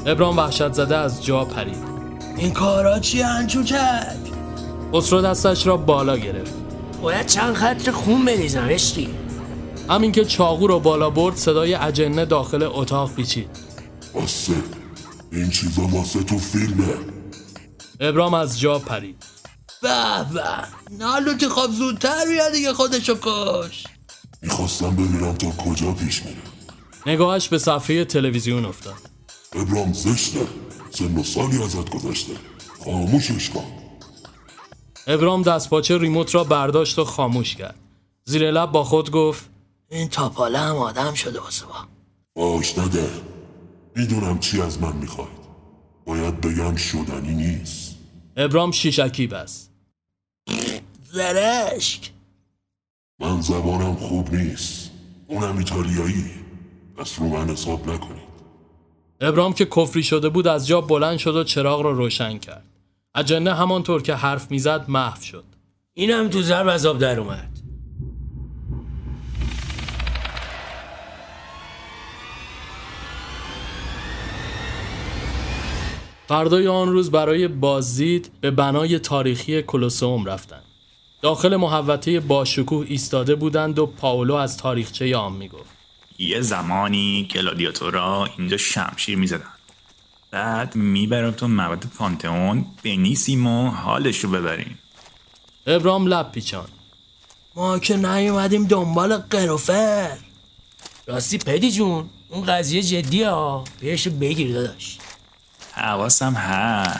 [0.05, 1.93] ابرام وحشت زده از جا پرید.
[2.37, 4.17] این کارا چیه انچوچک
[4.93, 6.53] خسرو دستش را بالا گرفت.
[7.01, 9.09] باید چند خط خون بریزم عشقی.
[9.89, 13.49] همین که چاقو رو بالا برد صدای اجنه داخل اتاق پیچید.
[15.31, 17.12] این چیزا واسه تو فیلمه.
[17.99, 19.23] ابرام از جا پرید.
[19.81, 20.43] به به.
[20.91, 23.83] نالوتی خب زودتر بیا دیگه خودشو کش.
[24.41, 26.41] می‌خواستم ببینم تا کجا پیش میره
[27.05, 28.93] نگاهش به صفحه تلویزیون افتاد.
[29.53, 30.47] ابرام زشته.
[30.91, 32.33] سن و سالی ازت گذشته.
[32.85, 33.65] خاموشش کن.
[35.07, 37.75] ابرام دستپاچه ریموت را برداشت و خاموش کرد.
[38.25, 39.49] زیر لب با خود گفت
[39.89, 41.85] این تاپاله هم آدم شده واسه با
[42.35, 43.09] باش نده
[43.95, 45.42] می‌دونم چی از من می‌خواید
[46.05, 47.95] باید بگم شدنی نیست.
[48.37, 49.71] ابرام شیشکی بست
[51.11, 52.11] زرشک.
[53.19, 54.91] من زبانم خوب نیست.
[55.27, 56.31] اونم ایتالیایی.
[56.97, 58.33] پس رو من حساب نکنید.
[59.21, 62.65] ابرام که کفری شده بود از جا بلند شد و چراغ را روشن کرد.
[63.15, 65.43] اجنه همانطور که حرف می‌زد محو شد.
[65.93, 67.52] اینم تو ضرب از آب در اومد.
[76.27, 80.63] فردای آن روز برای بازدید به بنای تاریخی کلوسوم رفتند.
[81.21, 85.69] داخل محوطه باشکوه ایستاده بودند و پاولو از تاریخچه آن می‌گفت.
[86.19, 89.49] یه زمانی گلادیاتورا اینجا شمشیر می‌زدن
[90.31, 94.79] بعد می‌برم تو مواد پانتئون بنیسیم و حالش رو ببریم
[95.67, 96.67] ابرام لب پیچان.
[97.55, 100.17] ما که نیومدیم دنبال قروفر
[101.07, 104.97] راستی پدی جون اون قضیه جدیه ها بهش بگیر داداش
[105.75, 106.99] حواسم هست.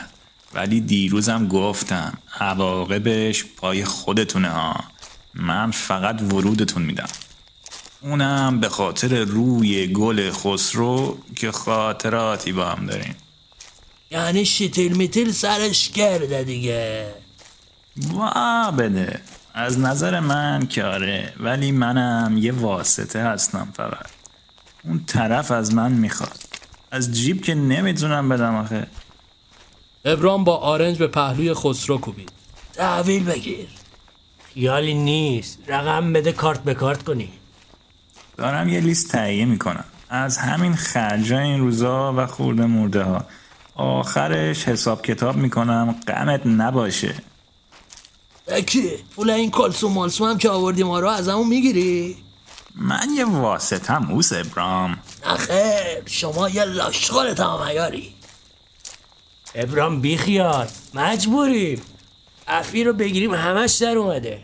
[0.54, 4.84] ولی دیروزم گفتم عواقبش پای خودتونه ها.
[5.34, 7.08] من فقط ورودتون میدم.
[8.00, 13.16] اونم به خاطر روی گل خسرو که خاطراتی با هم داریم.
[14.10, 17.14] یعنی شیتیل میتیل سرش کرده دیگه.
[17.96, 19.20] وا بده.
[19.54, 24.06] از نظر من که آره ولی منم یه واسطه هستم فقط.
[24.84, 26.53] اون طرف از من می‌خواد.
[26.94, 28.86] از جیب که نمی‌تونم بدم آخه.
[30.04, 32.32] ابرام با آرنج به پهلوی خسرو کوبید.
[32.72, 33.68] تحویل بگیر.
[34.54, 35.58] خیالی نیست.
[35.68, 37.28] رقم بده کارت به کارت کنی.
[38.36, 39.84] دارم یه لیست تهیه می‌کنم.
[40.08, 43.24] از همین خرجای این روزا و خورده مرده ها
[43.74, 45.94] آخرش حساب کتاب می‌کنم.
[46.08, 47.14] غمت نباشه.
[48.66, 52.16] کی پول این کلسوم مالسوم هم که آوردی ما رو از همون می‌گیری؟
[52.74, 54.98] من یه واسطم اوس ابرام.
[55.26, 58.14] نخیر شما یه لاشخور تمامیاری
[59.54, 61.82] ابرام بیخیال مجبوریم.
[62.46, 64.42] افی رو بگیریم همش در اومده.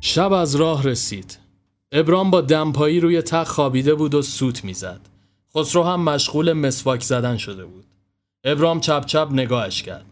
[0.00, 1.47] شب از راه رسید.
[1.92, 5.00] ابرام با دمپایی روی تخت خوابیده بود و سوت می‌زد.
[5.56, 7.84] خسرو هم مشغول مسواک زدن شده بود.
[8.44, 10.04] ابرام چپ چپ نگاهش کرد.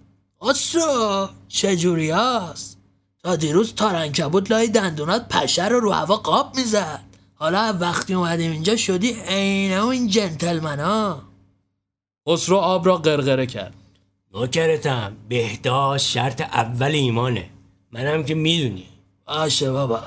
[0.45, 2.79] خسرو چجوری هست
[3.23, 8.77] تا دیروز تارنکبوت لای دندونات پشه رو رو هوا قاب می‌زد حالا وقتی اومدیم اینجا
[8.77, 11.23] شدی عین اون جنتلمن ها
[12.29, 13.75] خسرو آب را قرقره کرد.
[14.35, 17.51] نوکرتم بهداشت شرط اول ایمانه
[17.93, 18.87] منم که می‌دونی
[19.27, 20.03] باشه بابا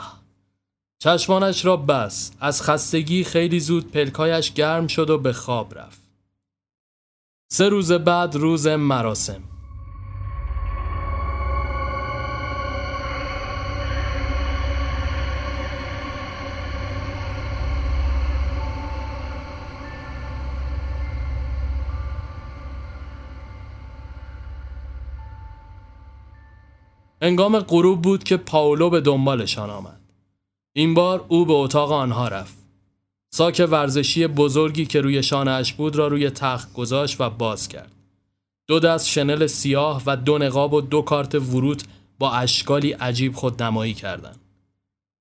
[1.02, 6.02] چشمانش را بس از خستگی خیلی زود پلکایش گرم شد و به خواب رفت.
[7.52, 9.44] سه روز بعد روز مراسم.
[27.22, 30.09] انگام غروب بود که پاولو به دنبالشان آمد.
[30.74, 32.58] این بار او به اتاق آنها رفت.
[33.34, 37.92] ساک ورزشی بزرگی که روی شانهاش بود را روی تخت گذاشت و باز کرد.
[38.68, 41.84] دو دست شنل سیاه و دو نقاب و دو کارت ورود
[42.20, 44.40] با اشکالی عجیب خود نمایی کردند.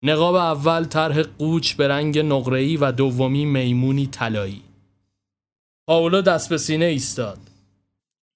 [0.03, 4.63] نقاب اول طرح قوچ به رنگ نقره‌ای و دومی میمونی طلایی.
[5.89, 7.39] پاولو دست به سینه ایستاد.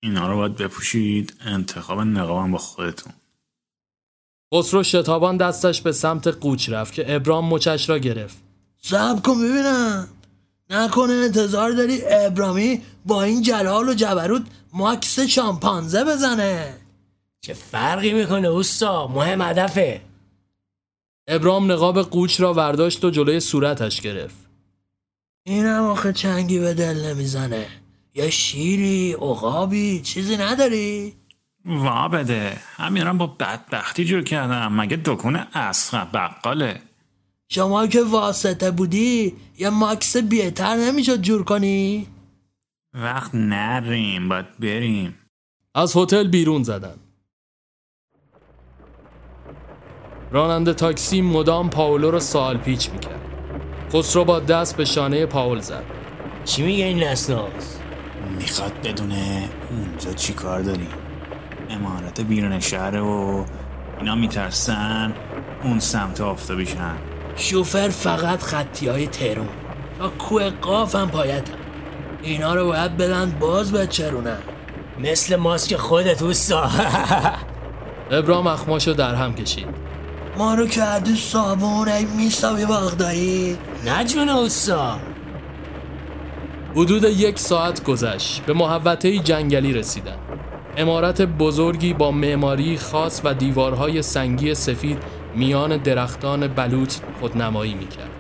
[0.03, 3.13] اینا رو باید بپوشید انتخاب نقابم با خودتون
[4.55, 8.37] خسرو شتابان دستش به سمت قوچ رفت که ابرام مچش را گرفت.
[8.83, 10.09] سب کن ببینم.
[10.71, 16.75] نکنه انتظار داری ابرامی با این جلال و جبروت ماکس شامپانزه بزنه.
[17.41, 20.01] چه فرقی می‌کنه اوستا؟ مهم هدفه.
[21.29, 24.37] ابرام نقاب قوچ را ورداشت و جلوی صورتش گرفت.
[25.45, 27.67] اینم آخه چنگی به دل نمی‌زنه.
[28.15, 31.15] یا شیری عقابی چیزی نداری؟
[31.67, 32.57] وا بده.
[32.77, 34.81] همیرم با بدبختی جور کردم.
[34.81, 36.81] مگه دکون اصغر بقاله؟
[37.49, 42.07] شما که واسطه بودی یه ماکس بیهتر نمی‌شد جور کنی؟
[42.95, 45.19] وقت نریم باید بریم.
[45.75, 46.95] از هتل بیرون زدن.
[50.31, 53.21] راننده تاکسی مدام پاولو رو سوال پیچ می‌کرد.
[53.93, 55.85] خسرو با دست به شانه پاول زد.
[56.45, 57.79] چی میگه این نسناس
[58.39, 61.02] می‌خواد بدونه اونجا چی کار داریم.
[61.73, 63.45] امارت بیرون شهره و
[63.99, 65.13] اینا میترسن
[65.65, 66.97] اون سمت آفتابیشن
[67.37, 69.49] شوفر فقط خطی های تهرون
[69.99, 71.63] تا کوه قاف هم پایتن
[72.23, 74.39] اینا رو باید بدن باز بچرونن.
[74.99, 76.71] مثل ماسک خودت اوستا.
[78.11, 79.67] ابرام اخماشو در هم کشید.
[80.39, 83.59] ما رو کردی صابون ای میساوی باغداری.
[83.87, 84.99] نجمن اوستا.
[86.75, 88.43] حدود یک ساعت گذشت.
[88.47, 90.17] به محوطه جنگلی رسیدن.
[90.77, 94.99] امارت بزرگی با معماری خاص و دیوارهای سنگی سفید
[95.35, 98.11] میان درختان بلوط خودنمایی می‌کرد.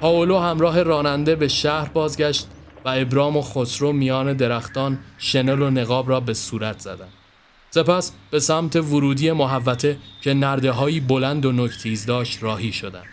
[0.00, 2.48] پاولو همراه راننده به شهر بازگشت
[2.84, 7.12] و ابرام و خسرو میان درختان شنل و نقاب را به صورت زدند.
[7.70, 13.06] سپس به سمت ورودی محوطه که نرده هایی بلند و نکتیز داشت راهی شدند.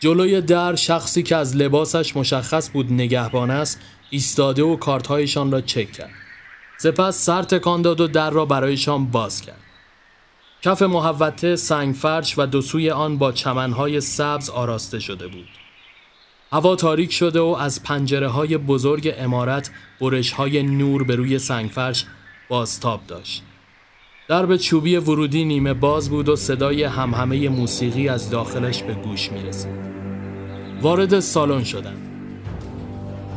[0.00, 5.92] جلوی در شخصی که از لباسش مشخص بود نگهبان است ایستاده و کارتهایشان را چک
[5.92, 6.27] کرد.
[6.80, 9.62] سپس سر تکان داد و در را برایشان باز کرد.
[10.62, 15.48] کف محوطه سنگ فرش و دو سوی آن با چمنهای سبز آراسته شده بود.
[16.52, 21.70] هوا تاریک شده و از پنجره های بزرگ امارت برش های نور به روی سنگ
[21.70, 22.04] فرش
[22.48, 23.42] بازتاب داشت.
[24.28, 29.42] درب چوبی ورودی نیمه باز بود و صدای همهمه موسیقی از داخلش به گوش می
[29.42, 29.78] رسید.
[30.82, 32.08] وارد سالن شدند.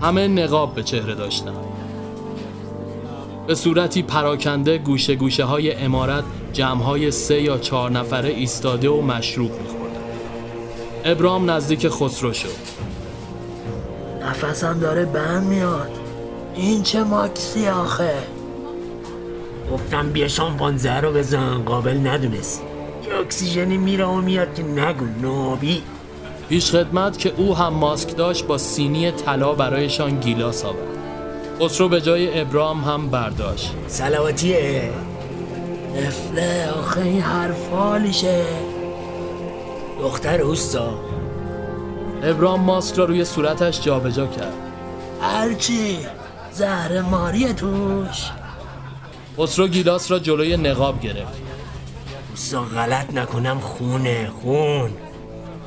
[0.01, 1.70] همه نقاب به چهره داشتند.
[3.47, 6.23] به صورتی پراکنده گوشه گوشه های امارت
[6.53, 9.99] جمع های سه یا چهار نفره ایستاده و مشروب میخوردن.
[11.05, 12.49] ابرام نزدیک خسرو شد.
[14.25, 15.91] نفسم داره بند میاد.
[16.55, 18.13] این چه ماکسی آخه؟
[19.73, 22.63] گفتم بیا شامپانزه رو بزن قابل ندونست.
[23.07, 25.83] یه اکسیژنی میره و میاد که نگو نابی.
[26.49, 31.00] پیش خدمت که او هم ماسک داشت با سینی طلا برایشان گیلاس آورد.
[31.61, 33.71] خسرو به جای ابرام هم برداشت.
[33.87, 34.89] سلواتیه
[35.95, 38.45] نفله آخه این حرفالیشه
[39.99, 40.93] دختر اوستا.
[42.23, 44.53] ابرام ماسک را روی صورتش جابجا کرد.
[45.21, 45.97] هرچی
[46.51, 48.31] زهر ماری توش.
[49.37, 51.41] خسرو گیلاس را جلوی نقاب گرفت.
[52.29, 54.91] اوستا غلط نکنم خونه خون.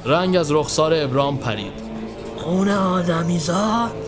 [0.04, 1.72] رنگ از رخسار ابرام پرید.
[2.36, 4.03] خون آدمیزاد.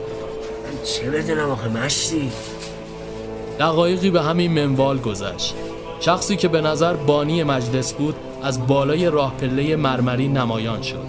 [0.87, 2.33] چه بدونم آخه مشتی؟
[3.59, 5.55] دقایقی به همین منوال گذشت.
[6.01, 11.05] شخصی که به نظر بانی مجلس بود از بالای راه پله مرمری نمایان شد.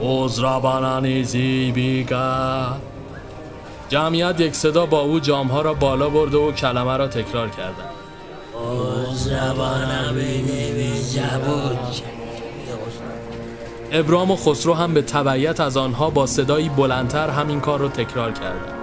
[0.00, 2.66] اوزرابانانی بیگا
[3.88, 7.90] جمعیت یک صدا با او جامها را بالا برده و کلمه را تکرار کردند.
[13.92, 18.32] ابرام و خسرو هم به تبعیت از آنها با صدایی بلندتر همین کار را تکرار
[18.32, 18.81] کردند.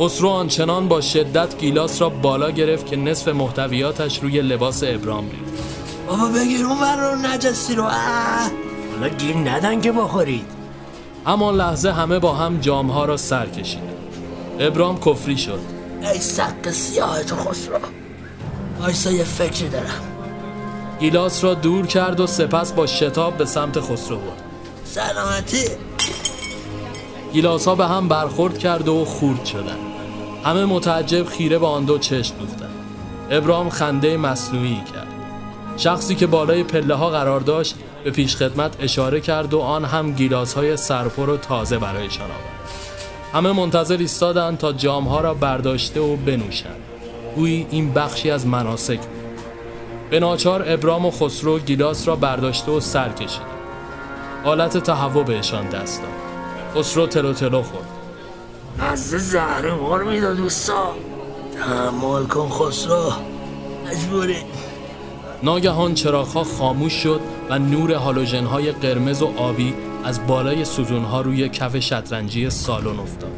[0.00, 5.44] خسرو آنچنان با شدت گیلاس را بالا گرفت که نصف محتویاتش روی لباس ابرام ریخت.
[6.06, 7.82] بابا بگیر اون رو نجسی رو.
[7.82, 10.46] حالا گیر ندن که بخورید.
[11.26, 13.96] همان لحظه همه با هم جامها را سر کشیدند.
[14.58, 15.60] ابرام کفری شد.
[16.12, 17.78] ای سق سیاه تو خسرو.
[18.82, 20.13] آیسا یه فکری دارم.
[21.00, 24.42] گیلاس را دور کرد و سپس با شتاب به سمت خسرو برد.
[24.84, 25.64] سلامتی.
[27.32, 29.78] گیلاس ها به هم برخورد کرد و خورد شدند
[30.44, 32.74] همه متعجب خیره به آن دو چشم دوختند
[33.30, 35.06] ابرام خنده مصنوعی کرد.
[35.76, 37.74] شخصی که بالای پله ها قرار داشت
[38.04, 42.54] به پیشخدمت اشاره کرد و آن هم گیلاس های سرپر و تازه برایشان آورد.
[43.32, 46.80] همه منتظر ایستادند تا جام ها را برداشته و بنوشند.
[47.36, 49.23] گویی این بخشی از مناسک بود.
[50.14, 53.42] به ناچار ابرام و خسرو گیلاس را برداشته و سر کشید.
[54.44, 56.10] حالت تهوع بهشان دست داد.
[56.74, 57.86] خسرو تلو تلو خورد.
[58.78, 60.94] مزه زهره مار می‌داد دوستا.
[61.58, 63.12] تحمل کن خسرو.
[63.86, 64.36] مجبوری.
[65.42, 71.20] ناگهان چراغها خاموش شد و نور هالوژن های قرمز و آبی از بالای ستون ها
[71.20, 73.32] روی کف شطرنجی سالن افتاد.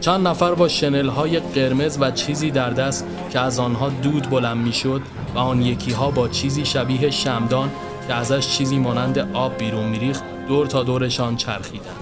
[0.00, 4.56] چند نفر با شنل های قرمز و چیزی در دست که از آنها دود بلند
[4.56, 5.02] می شد
[5.36, 7.70] و آن یکی ها با چیزی شبیه شمدان
[8.08, 11.96] که ازش چیزی مانند آب بیرون میریخت دور تا دورشان چرخیدند.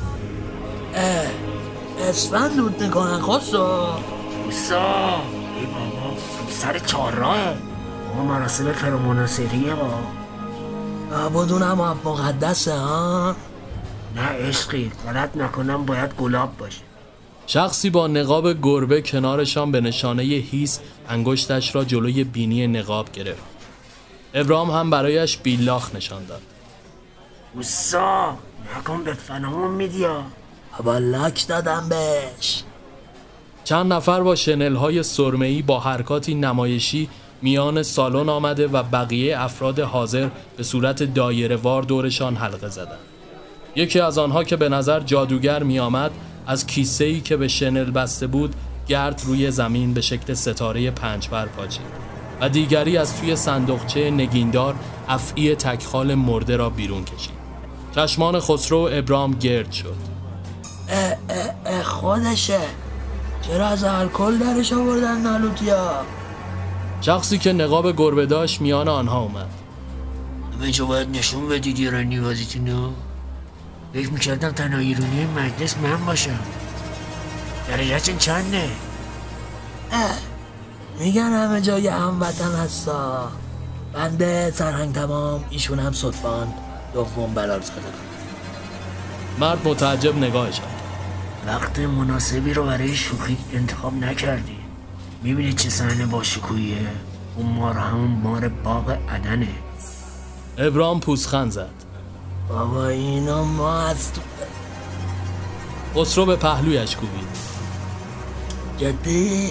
[2.08, 3.86] اسفند دود می‌کنن خسرو
[4.44, 4.80] دوستا
[5.60, 6.16] ای بابا
[6.50, 7.56] سر چهار راهه
[8.16, 13.36] ما مراسم فرامناسریه با بدونم آب مقدسه ها
[14.16, 14.92] نه عشقی.
[15.06, 16.80] غلط نکنم باید گلاب باشه.
[17.46, 23.42] شخصی با نقاب گربه کنارشان به نشانه هیس انگشتش را جلوی بینی نقاب گرفت.
[24.34, 26.42] ابراهام هم برایش بیلاخ نشان داد.
[27.54, 28.36] دوستا
[28.78, 30.22] نکن به فنامون میدیا
[30.78, 32.62] بابا لاک دادم بهش
[33.64, 37.08] چند نفر با شنل های سرمه‌ای با حرکاتی نمایشی
[37.42, 42.98] میان سالن آمده و بقیه افراد حاضر به صورت دایره وار دورشان حلقه زدند.
[43.76, 46.10] یکی از آنها که به نظر جادوگر می آمد
[46.46, 48.54] از کیسه ای که به شنل بسته بود
[48.88, 52.04] گرد روی زمین به شکل ستاره پنج بر پاچید
[52.40, 54.74] و دیگری از توی صندوقچه نگیندار
[55.08, 57.44] افعی تکخال مرده را بیرون کشید.
[57.94, 59.96] چشمان خسرو و ابرام گرد شد.
[60.88, 62.60] اه اه اه خودشه
[63.42, 65.90] چرا از الکل درش آوردن نالوتیا
[67.00, 69.48] شخصی که نقاب گربه داشت میان آنها اومد.
[70.54, 72.90] همه جا باید نشون بدید ایرانی بازیتونو
[73.94, 76.38] فکر می‌کردم تنها ایرانی مجلس من باشم.
[77.68, 78.68] درجهتون چنده؟
[80.98, 83.32] میگن همه جای هموطن هستا.
[83.92, 86.54] بنده سرهنگ تمام ایشون هم صدفان.
[86.94, 87.80] دوم بلال زاده
[89.40, 90.80] مرد متعجب نگاهش کرد.
[91.46, 94.58] وقت مناسبی رو برای شوخی انتخاب نکردی.
[95.22, 96.76] می‌بینی چه صحنه با شکویه
[97.36, 99.48] اون مار همون مار باغ عدنه.
[100.58, 101.83] ابرام پوزخند زد.
[102.48, 104.20] بابا اینا ما از تو
[105.94, 107.36] خسرو به پهلویش کوبید.
[108.78, 109.50] جدی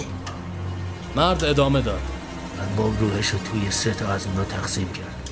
[1.16, 2.00] مرد ادامه داد.
[2.60, 5.30] ارباب روحش رو توی سه تا از اونا تقسیم کرد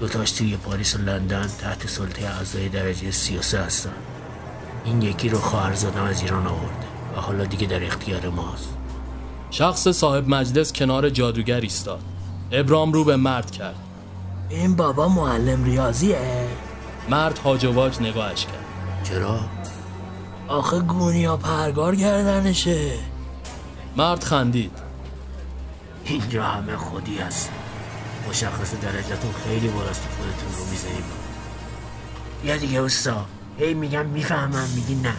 [0.00, 3.92] دوتاش توی پاریس و لندن تحت سلطه اعضای درجه 33 هستن
[4.84, 6.86] این یکی رو خواهرزادم از ایران آورده
[7.16, 8.68] و حالا دیگه در اختیار ماست
[9.50, 12.00] شخص صاحب مجلس کنار جادوگر ایستاد.
[12.52, 13.74] ابرام رو به مرد کرد.
[14.48, 16.46] این بابا معلم ریاضیه
[17.08, 18.64] مرد هاج و واج نگاهش کرد.
[19.04, 19.40] چرا؟
[20.48, 22.92] آخه گونی ها پرگار گردنشه
[23.96, 24.78] مرد خندید.
[26.04, 27.50] اینجا همه خودی هست
[28.28, 31.04] مشخص درجتون خیلی بالاست که خودتون رو می‌زنیم
[32.44, 33.24] یا دیگه استا
[33.58, 35.14] هی میگم می‌فهمم میگی نه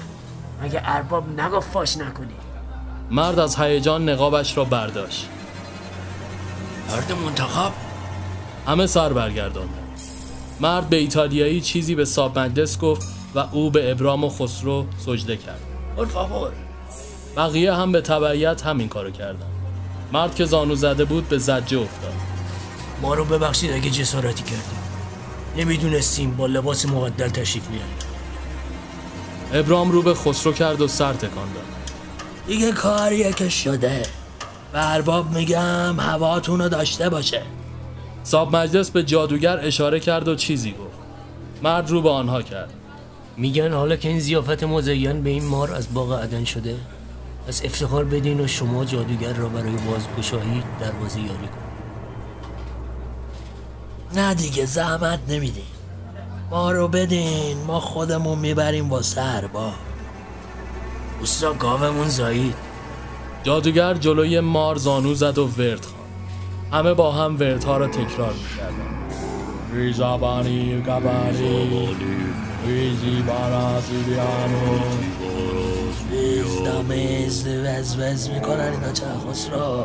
[0.64, 2.34] مگه ارباب نگفت فاش نکنی
[3.12, 5.30] مرد از هیجان نقابش را برداشت.
[6.92, 7.72] مرد منتخب
[8.68, 9.85] همه سر برگرداند.
[10.60, 15.38] مرد به ایتالیایی چیزی به صاحب مجلس گفت و او به ابرام و خسرو سجده
[15.38, 15.60] کرد.
[16.14, 16.52] فاور
[17.38, 19.52] بقیه هم به تبعیت همین کارو کردند.
[20.14, 22.14] مرد که زانو زده بود به زجه افتاد.
[23.02, 24.80] ما رو ببخشید اگه جسارتی کردیم
[25.58, 27.96] نمی‌دونستیم با لباس معدل تشریف بیاریم
[29.54, 31.64] ابرام رو به خسرو کرد و سر تکان داد.
[32.48, 34.04] دیگه کاریه که شده
[34.74, 37.42] به ارباب میگم هواتون رو داشته باشه
[38.26, 40.98] صاحب مجلس به جادوگر اشاره کرد و چیزی گفت.
[41.64, 42.74] مرد رو به آنها کرد.
[43.38, 46.76] میگن حالا که این زیافت مزین به این مار از باغ عدن شده
[47.48, 51.66] از افتخار بدین و شما جادوگر را برای بازگشایی دروازه یاری کن.
[54.20, 55.64] نه دیگه زحمت نمیدین.
[56.52, 59.74] ما رو بدین ما خودمون می‌بریم واسه ارباب
[61.20, 62.56] اوستا گاومون زایید.
[63.44, 65.86] جادوگر جلوی مار زانو زد و ورد
[66.72, 68.96] همه با هم وردها را تکرار می‌کردن.
[69.74, 71.96] ریزابانی گبانی
[72.68, 74.80] ریزی بارازیلیانو
[76.66, 79.84] دمیز وز وز می‌کنن اینا چه خسرو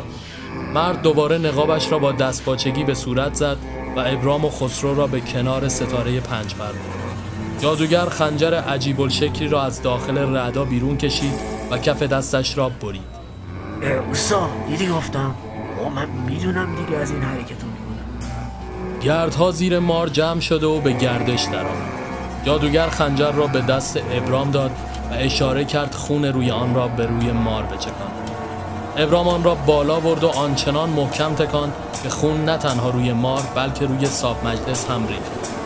[0.74, 3.56] مرد دوباره نقابش را با دستپاچگی به صورت زد
[3.96, 7.60] و ابرام و خسرو را به کنار ستاره پنج بر برد.
[7.60, 11.34] جادوگر خنجر عجیب الشکلی را از داخل رعدا بیرون کشید
[11.70, 13.20] و کف دستش را برید.
[14.08, 15.34] اوسا دیدی گفتم؟
[15.80, 19.00] او من می‌دونم دیگه از این حرکت می‌کنم.
[19.02, 21.90] گردها زیر مار جمع شده و به گردش درآمد.
[22.44, 24.70] جادوگر خنجر را به دست ابرام داد
[25.10, 28.30] و اشاره کرد خون روی آن را به روی مار بچکاند.
[28.96, 31.72] ابرام آن را بالا برد و آنچنان محکم تکاند
[32.02, 35.59] که خون نه تنها روی مار بلکه روی صاحب مجلس هم ریخت.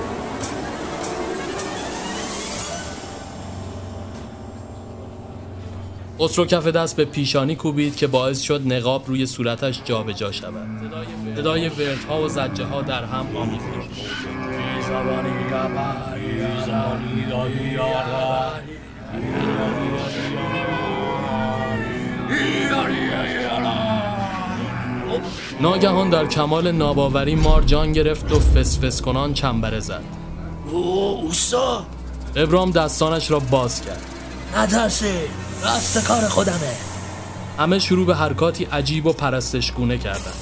[6.20, 10.68] خسرو کف دست به پیشانی کوبید که باعث شد نقاب روی صورتش جابجا شود.
[11.36, 13.66] صدای وردها و زجه ها در هم آمیخته
[25.60, 30.02] ناگهان در کمال ناباوری مار جان گرفت و فسفس کنان چنبره زد.
[30.70, 31.86] او اوسا
[32.36, 34.02] ابرام دستانش را باز کرد.
[34.56, 36.72] نترسی راست کار خودمه.
[37.58, 40.34] همه شروع به حرکاتی عجیب و پرستشگونه کردند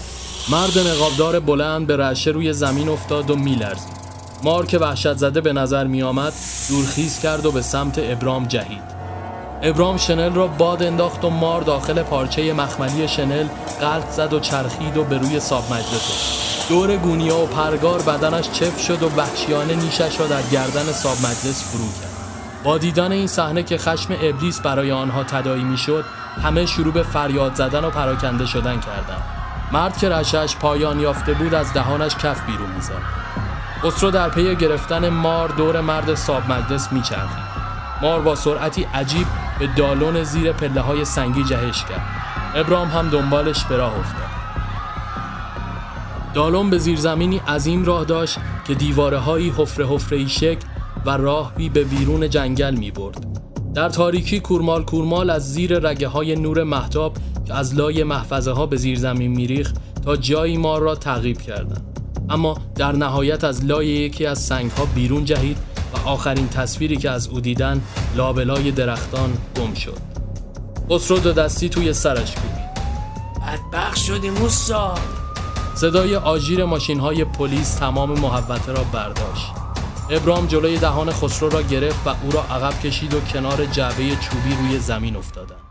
[0.50, 4.02] مرد نقابدار بلند به رشه روی زمین افتاد و میلرزید.
[4.44, 6.32] مار که وحشت زده به نظر می آمد
[6.68, 8.82] دورخیز کرد و به سمت ابرام جهید.
[9.62, 13.48] ابرام شنل را باد انداخت و مار داخل پارچه مخملی شنل
[13.80, 16.68] قلط زد و چرخید و به روی ساب مجلس.
[16.68, 21.64] دور گونیا و پرگار بدنش چف شد و وحشیانه نیشش را در گردن ساب مجلس
[21.64, 22.11] فرو کرد.
[22.64, 26.04] با دیدن این صحنه که خشم ابلیس برای آنها تدایی می‌شد
[26.42, 29.22] همه شروع به فریاد زدن و پراکنده شدن کردند.
[29.72, 33.02] مرد که رشش پایان یافته بود از دهانش کف بیرون می‌زد.
[33.82, 37.52] خسرو در پی گرفتن مار دور مرد ساب مجلس میچرخید.
[38.02, 39.26] مار با سرعتی عجیب
[39.58, 42.02] به دالون زیر پله های سنگی جهش کرد.
[42.54, 44.32] ابرام هم دنبالش به راه افتاد.
[46.34, 50.66] دالون به زیرزمینی عظیم راه داشت که دیواره هایی حفره حفره شکل
[51.06, 53.26] و راهی به بیرون جنگل می برد.
[53.74, 58.66] در تاریکی کورمال کورمال از زیر رگه های نور محتاب که از لای محفظه ها
[58.66, 62.00] به زیر زمین میریخت تا جایی مار را تعقیب کردند.
[62.30, 65.56] اما در نهایت از لای یکی از سنگ ها بیرون جهید
[65.94, 67.82] و آخرین تصویری که از او دیدن
[68.16, 69.98] لابلای درختان گم شد.
[70.90, 72.62] خسرو دو دستی توی سرش کوبید.
[73.46, 74.94] بدبخت شدیم موسا
[75.74, 79.52] صدای آژیر ماشین های پلیس تمام محوطه را برداشت.
[80.10, 84.54] ابرام جلوی دهان خسرو را گرفت و او را عقب کشید و کنار جعبه چوبی
[84.60, 85.62] روی زمین افتادند.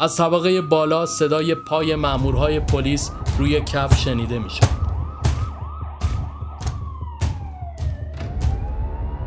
[0.00, 4.80] از طبقه بالا صدای پای مامورهای پلیس روی کف شنیده می‌شد.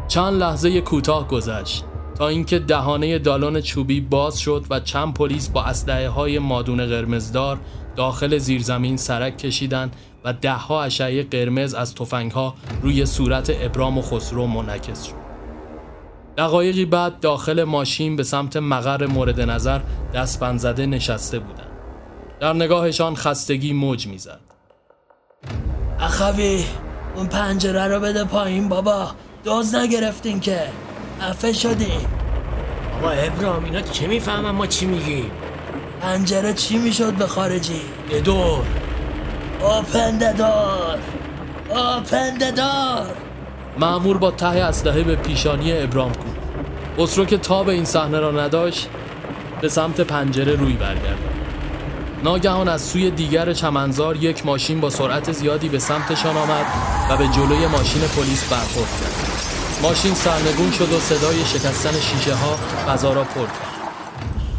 [0.07, 1.83] چند لحظه کوتاه گذشت
[2.15, 7.59] تا اینکه دهانه دالان چوبی باز شد و چند پلیس با اسلحه های مادون قرمزدار
[7.95, 9.95] داخل زیرزمین سرک کشیدند
[10.25, 15.23] و دهها اشعه قرمز از تفنگها روی صورت ابرام و خسرو منعکس شد.
[16.37, 19.81] دقایقی بعد داخل ماشین به سمت مقر مورد نظر
[20.13, 21.71] دستبند زده نشسته بودند.
[22.39, 24.39] در نگاهشان خستگی موج می‌زد.
[25.99, 26.65] اخوی
[27.15, 29.11] اون پنجره رو بده پایین بابا.
[29.43, 30.59] دوز نگرفتین که.
[31.21, 32.07] عفه شدیم
[33.01, 35.31] بابا ابرام اینا چه می‌فهمن؟ ما چی میگیم؟
[36.01, 37.81] پنجره چی می‌شد به خارجی؟
[38.25, 38.63] دور.
[39.61, 40.99] آپنده دار.
[41.75, 43.15] آپنده دار.
[43.79, 46.33] معمور با ته اسلحه به پیشانی ابرام کوب
[46.99, 48.89] خسرو که تاب این صحنه را نداشت
[49.61, 51.33] به سمت پنجره روی برگردد.
[52.23, 56.65] ناگهان از سوی دیگر چمنزار یک ماشین با سرعت زیادی به سمتشان آمد
[57.09, 59.33] و به جلوی ماشین پلیس برخورد کرد.
[59.81, 62.55] ماشین سرنگون شد و صدای شکستن شیشه ها
[62.87, 63.73] فضا را پر کرد.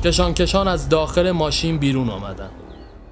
[0.05, 2.51] کشان کشان از داخل ماشین بیرون آمدند.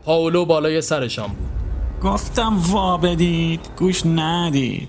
[0.04, 1.61] پاولو بالای سرشان بود.
[2.03, 4.88] گفتم وا بدید گوش ندید.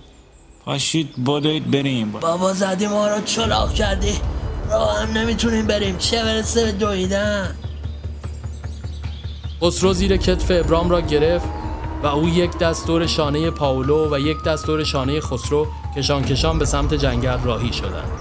[0.66, 2.12] پاشید بدوید بریم.
[2.12, 4.14] بابا زدی ما رو چلاق کردی.
[4.72, 5.98] راه هم نمی‌تونیم بریم.
[5.98, 7.56] چه برسه به دویدن؟
[9.62, 11.46] خسرو زیر کتف ابرام را گرفت
[12.04, 16.60] و او یک دست دور شانه پاولو و یک دست دور شانه خسرو کشان کشان
[16.60, 18.12] به سمت جنگل راهی شدند.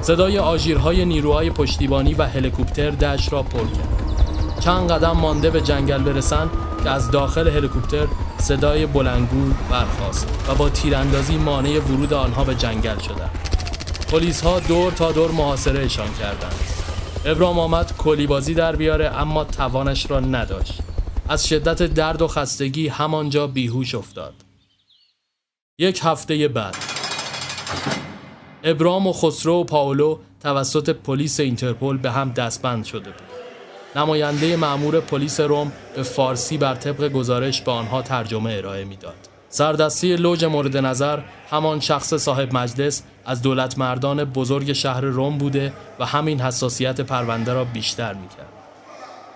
[0.00, 4.02] صدای آژیرهای نیروهای پشتیبانی و هلیکوپتر دشت را پر کرد.
[4.60, 6.50] چند قدم مانده به جنگل برسند
[6.88, 8.06] که از داخل هلیکوپتر
[8.38, 13.30] صدای بلنگو برخاست و با تیراندازی مانع ورود آنها به جنگل شدند.
[14.12, 16.54] پلیس ها دور تا دور محاصرهشان کردند.
[17.24, 20.78] ابرام آمد کلی بازی در بیاره اما توانش را نداشت
[21.28, 24.34] از شدت درد و خستگی همانجا بیهوش افتاد
[25.78, 26.76] یک هفته بعد
[28.64, 33.37] ابرام و خسرو و پاولو توسط پلیس اینترپل به هم دستبند شده بود
[33.98, 39.14] نماینده معمور پلیس روم به فارسی بر طبق گزارش به آنها ترجمه ارائه می‌داد.
[39.48, 41.20] سردستی لوج مورد نظر
[41.50, 47.52] همان شخص صاحب مجلس از دولت مردان بزرگ شهر روم بوده و همین حساسیت پرونده
[47.52, 48.46] را بیشتر می‌کرد.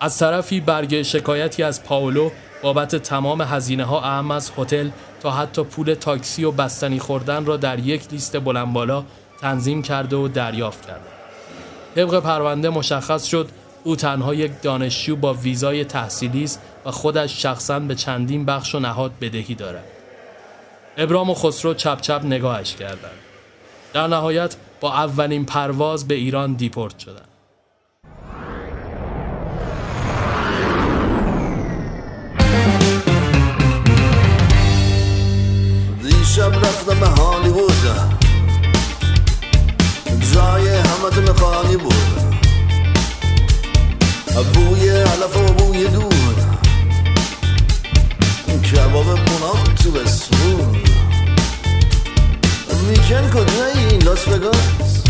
[0.00, 2.30] از طرفی برگه شکایتی از پاولو
[2.62, 4.88] بابت تمام هزینه ها اهم از هتل
[5.22, 9.04] تا حتی پول تاکسی و بستنی خوردن را در یک لیست بلند بالا
[9.40, 11.12] تنظیم کرده و دریافت کرده.
[11.94, 13.48] طبق پرونده مشخص شد
[13.84, 18.80] او تنها یک دانشجو با ویزای تحصیلی است و خودش شخصا به چندین بخش و
[18.80, 19.84] نهاد بدهی دارد.
[20.96, 23.20] ابرام و خسرو چپ چپ نگاهش کردند.
[23.92, 27.28] در نهایت با اولین پرواز به ایران دیپورت شدند.
[36.02, 37.72] دیشب رفتم به هالیوود
[40.34, 42.11] جای همه خالی بود
[44.40, 46.12] بوی علف و بوی دود.
[48.72, 50.76] کباب بونام تو بسمون
[52.88, 55.02] میکن کجایی لاس وگاس؟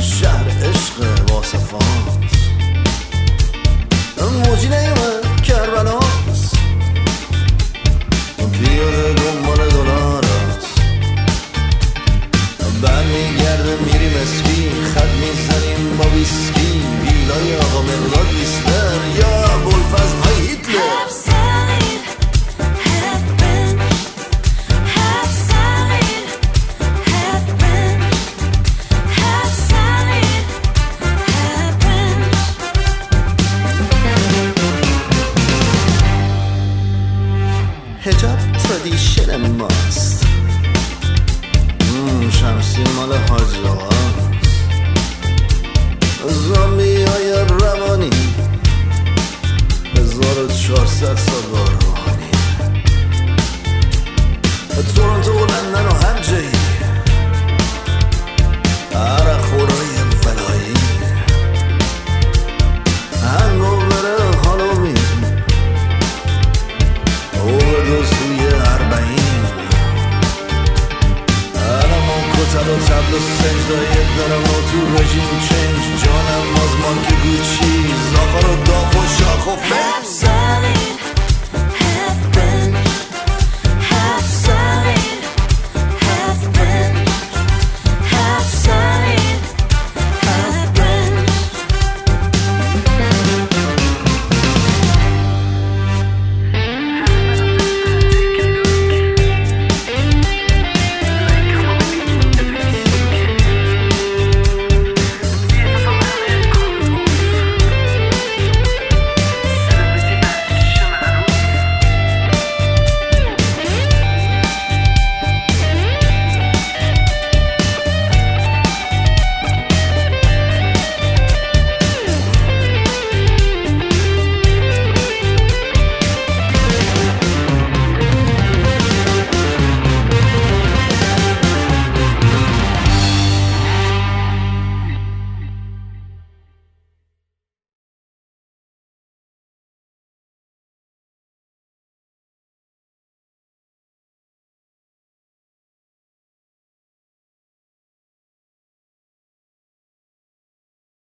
[0.00, 2.32] شهر عشق واسفانس
[4.32, 6.52] موجی نیومد کربلاس
[8.52, 10.80] پیاده دنبال دلار است
[12.82, 16.57] بعد میگرده میریم اسکی خط می‌زنیم با ویسکی.
[17.28, 21.07] ویلای آقا مقداد ویسلر یا بولفز های هیتلر.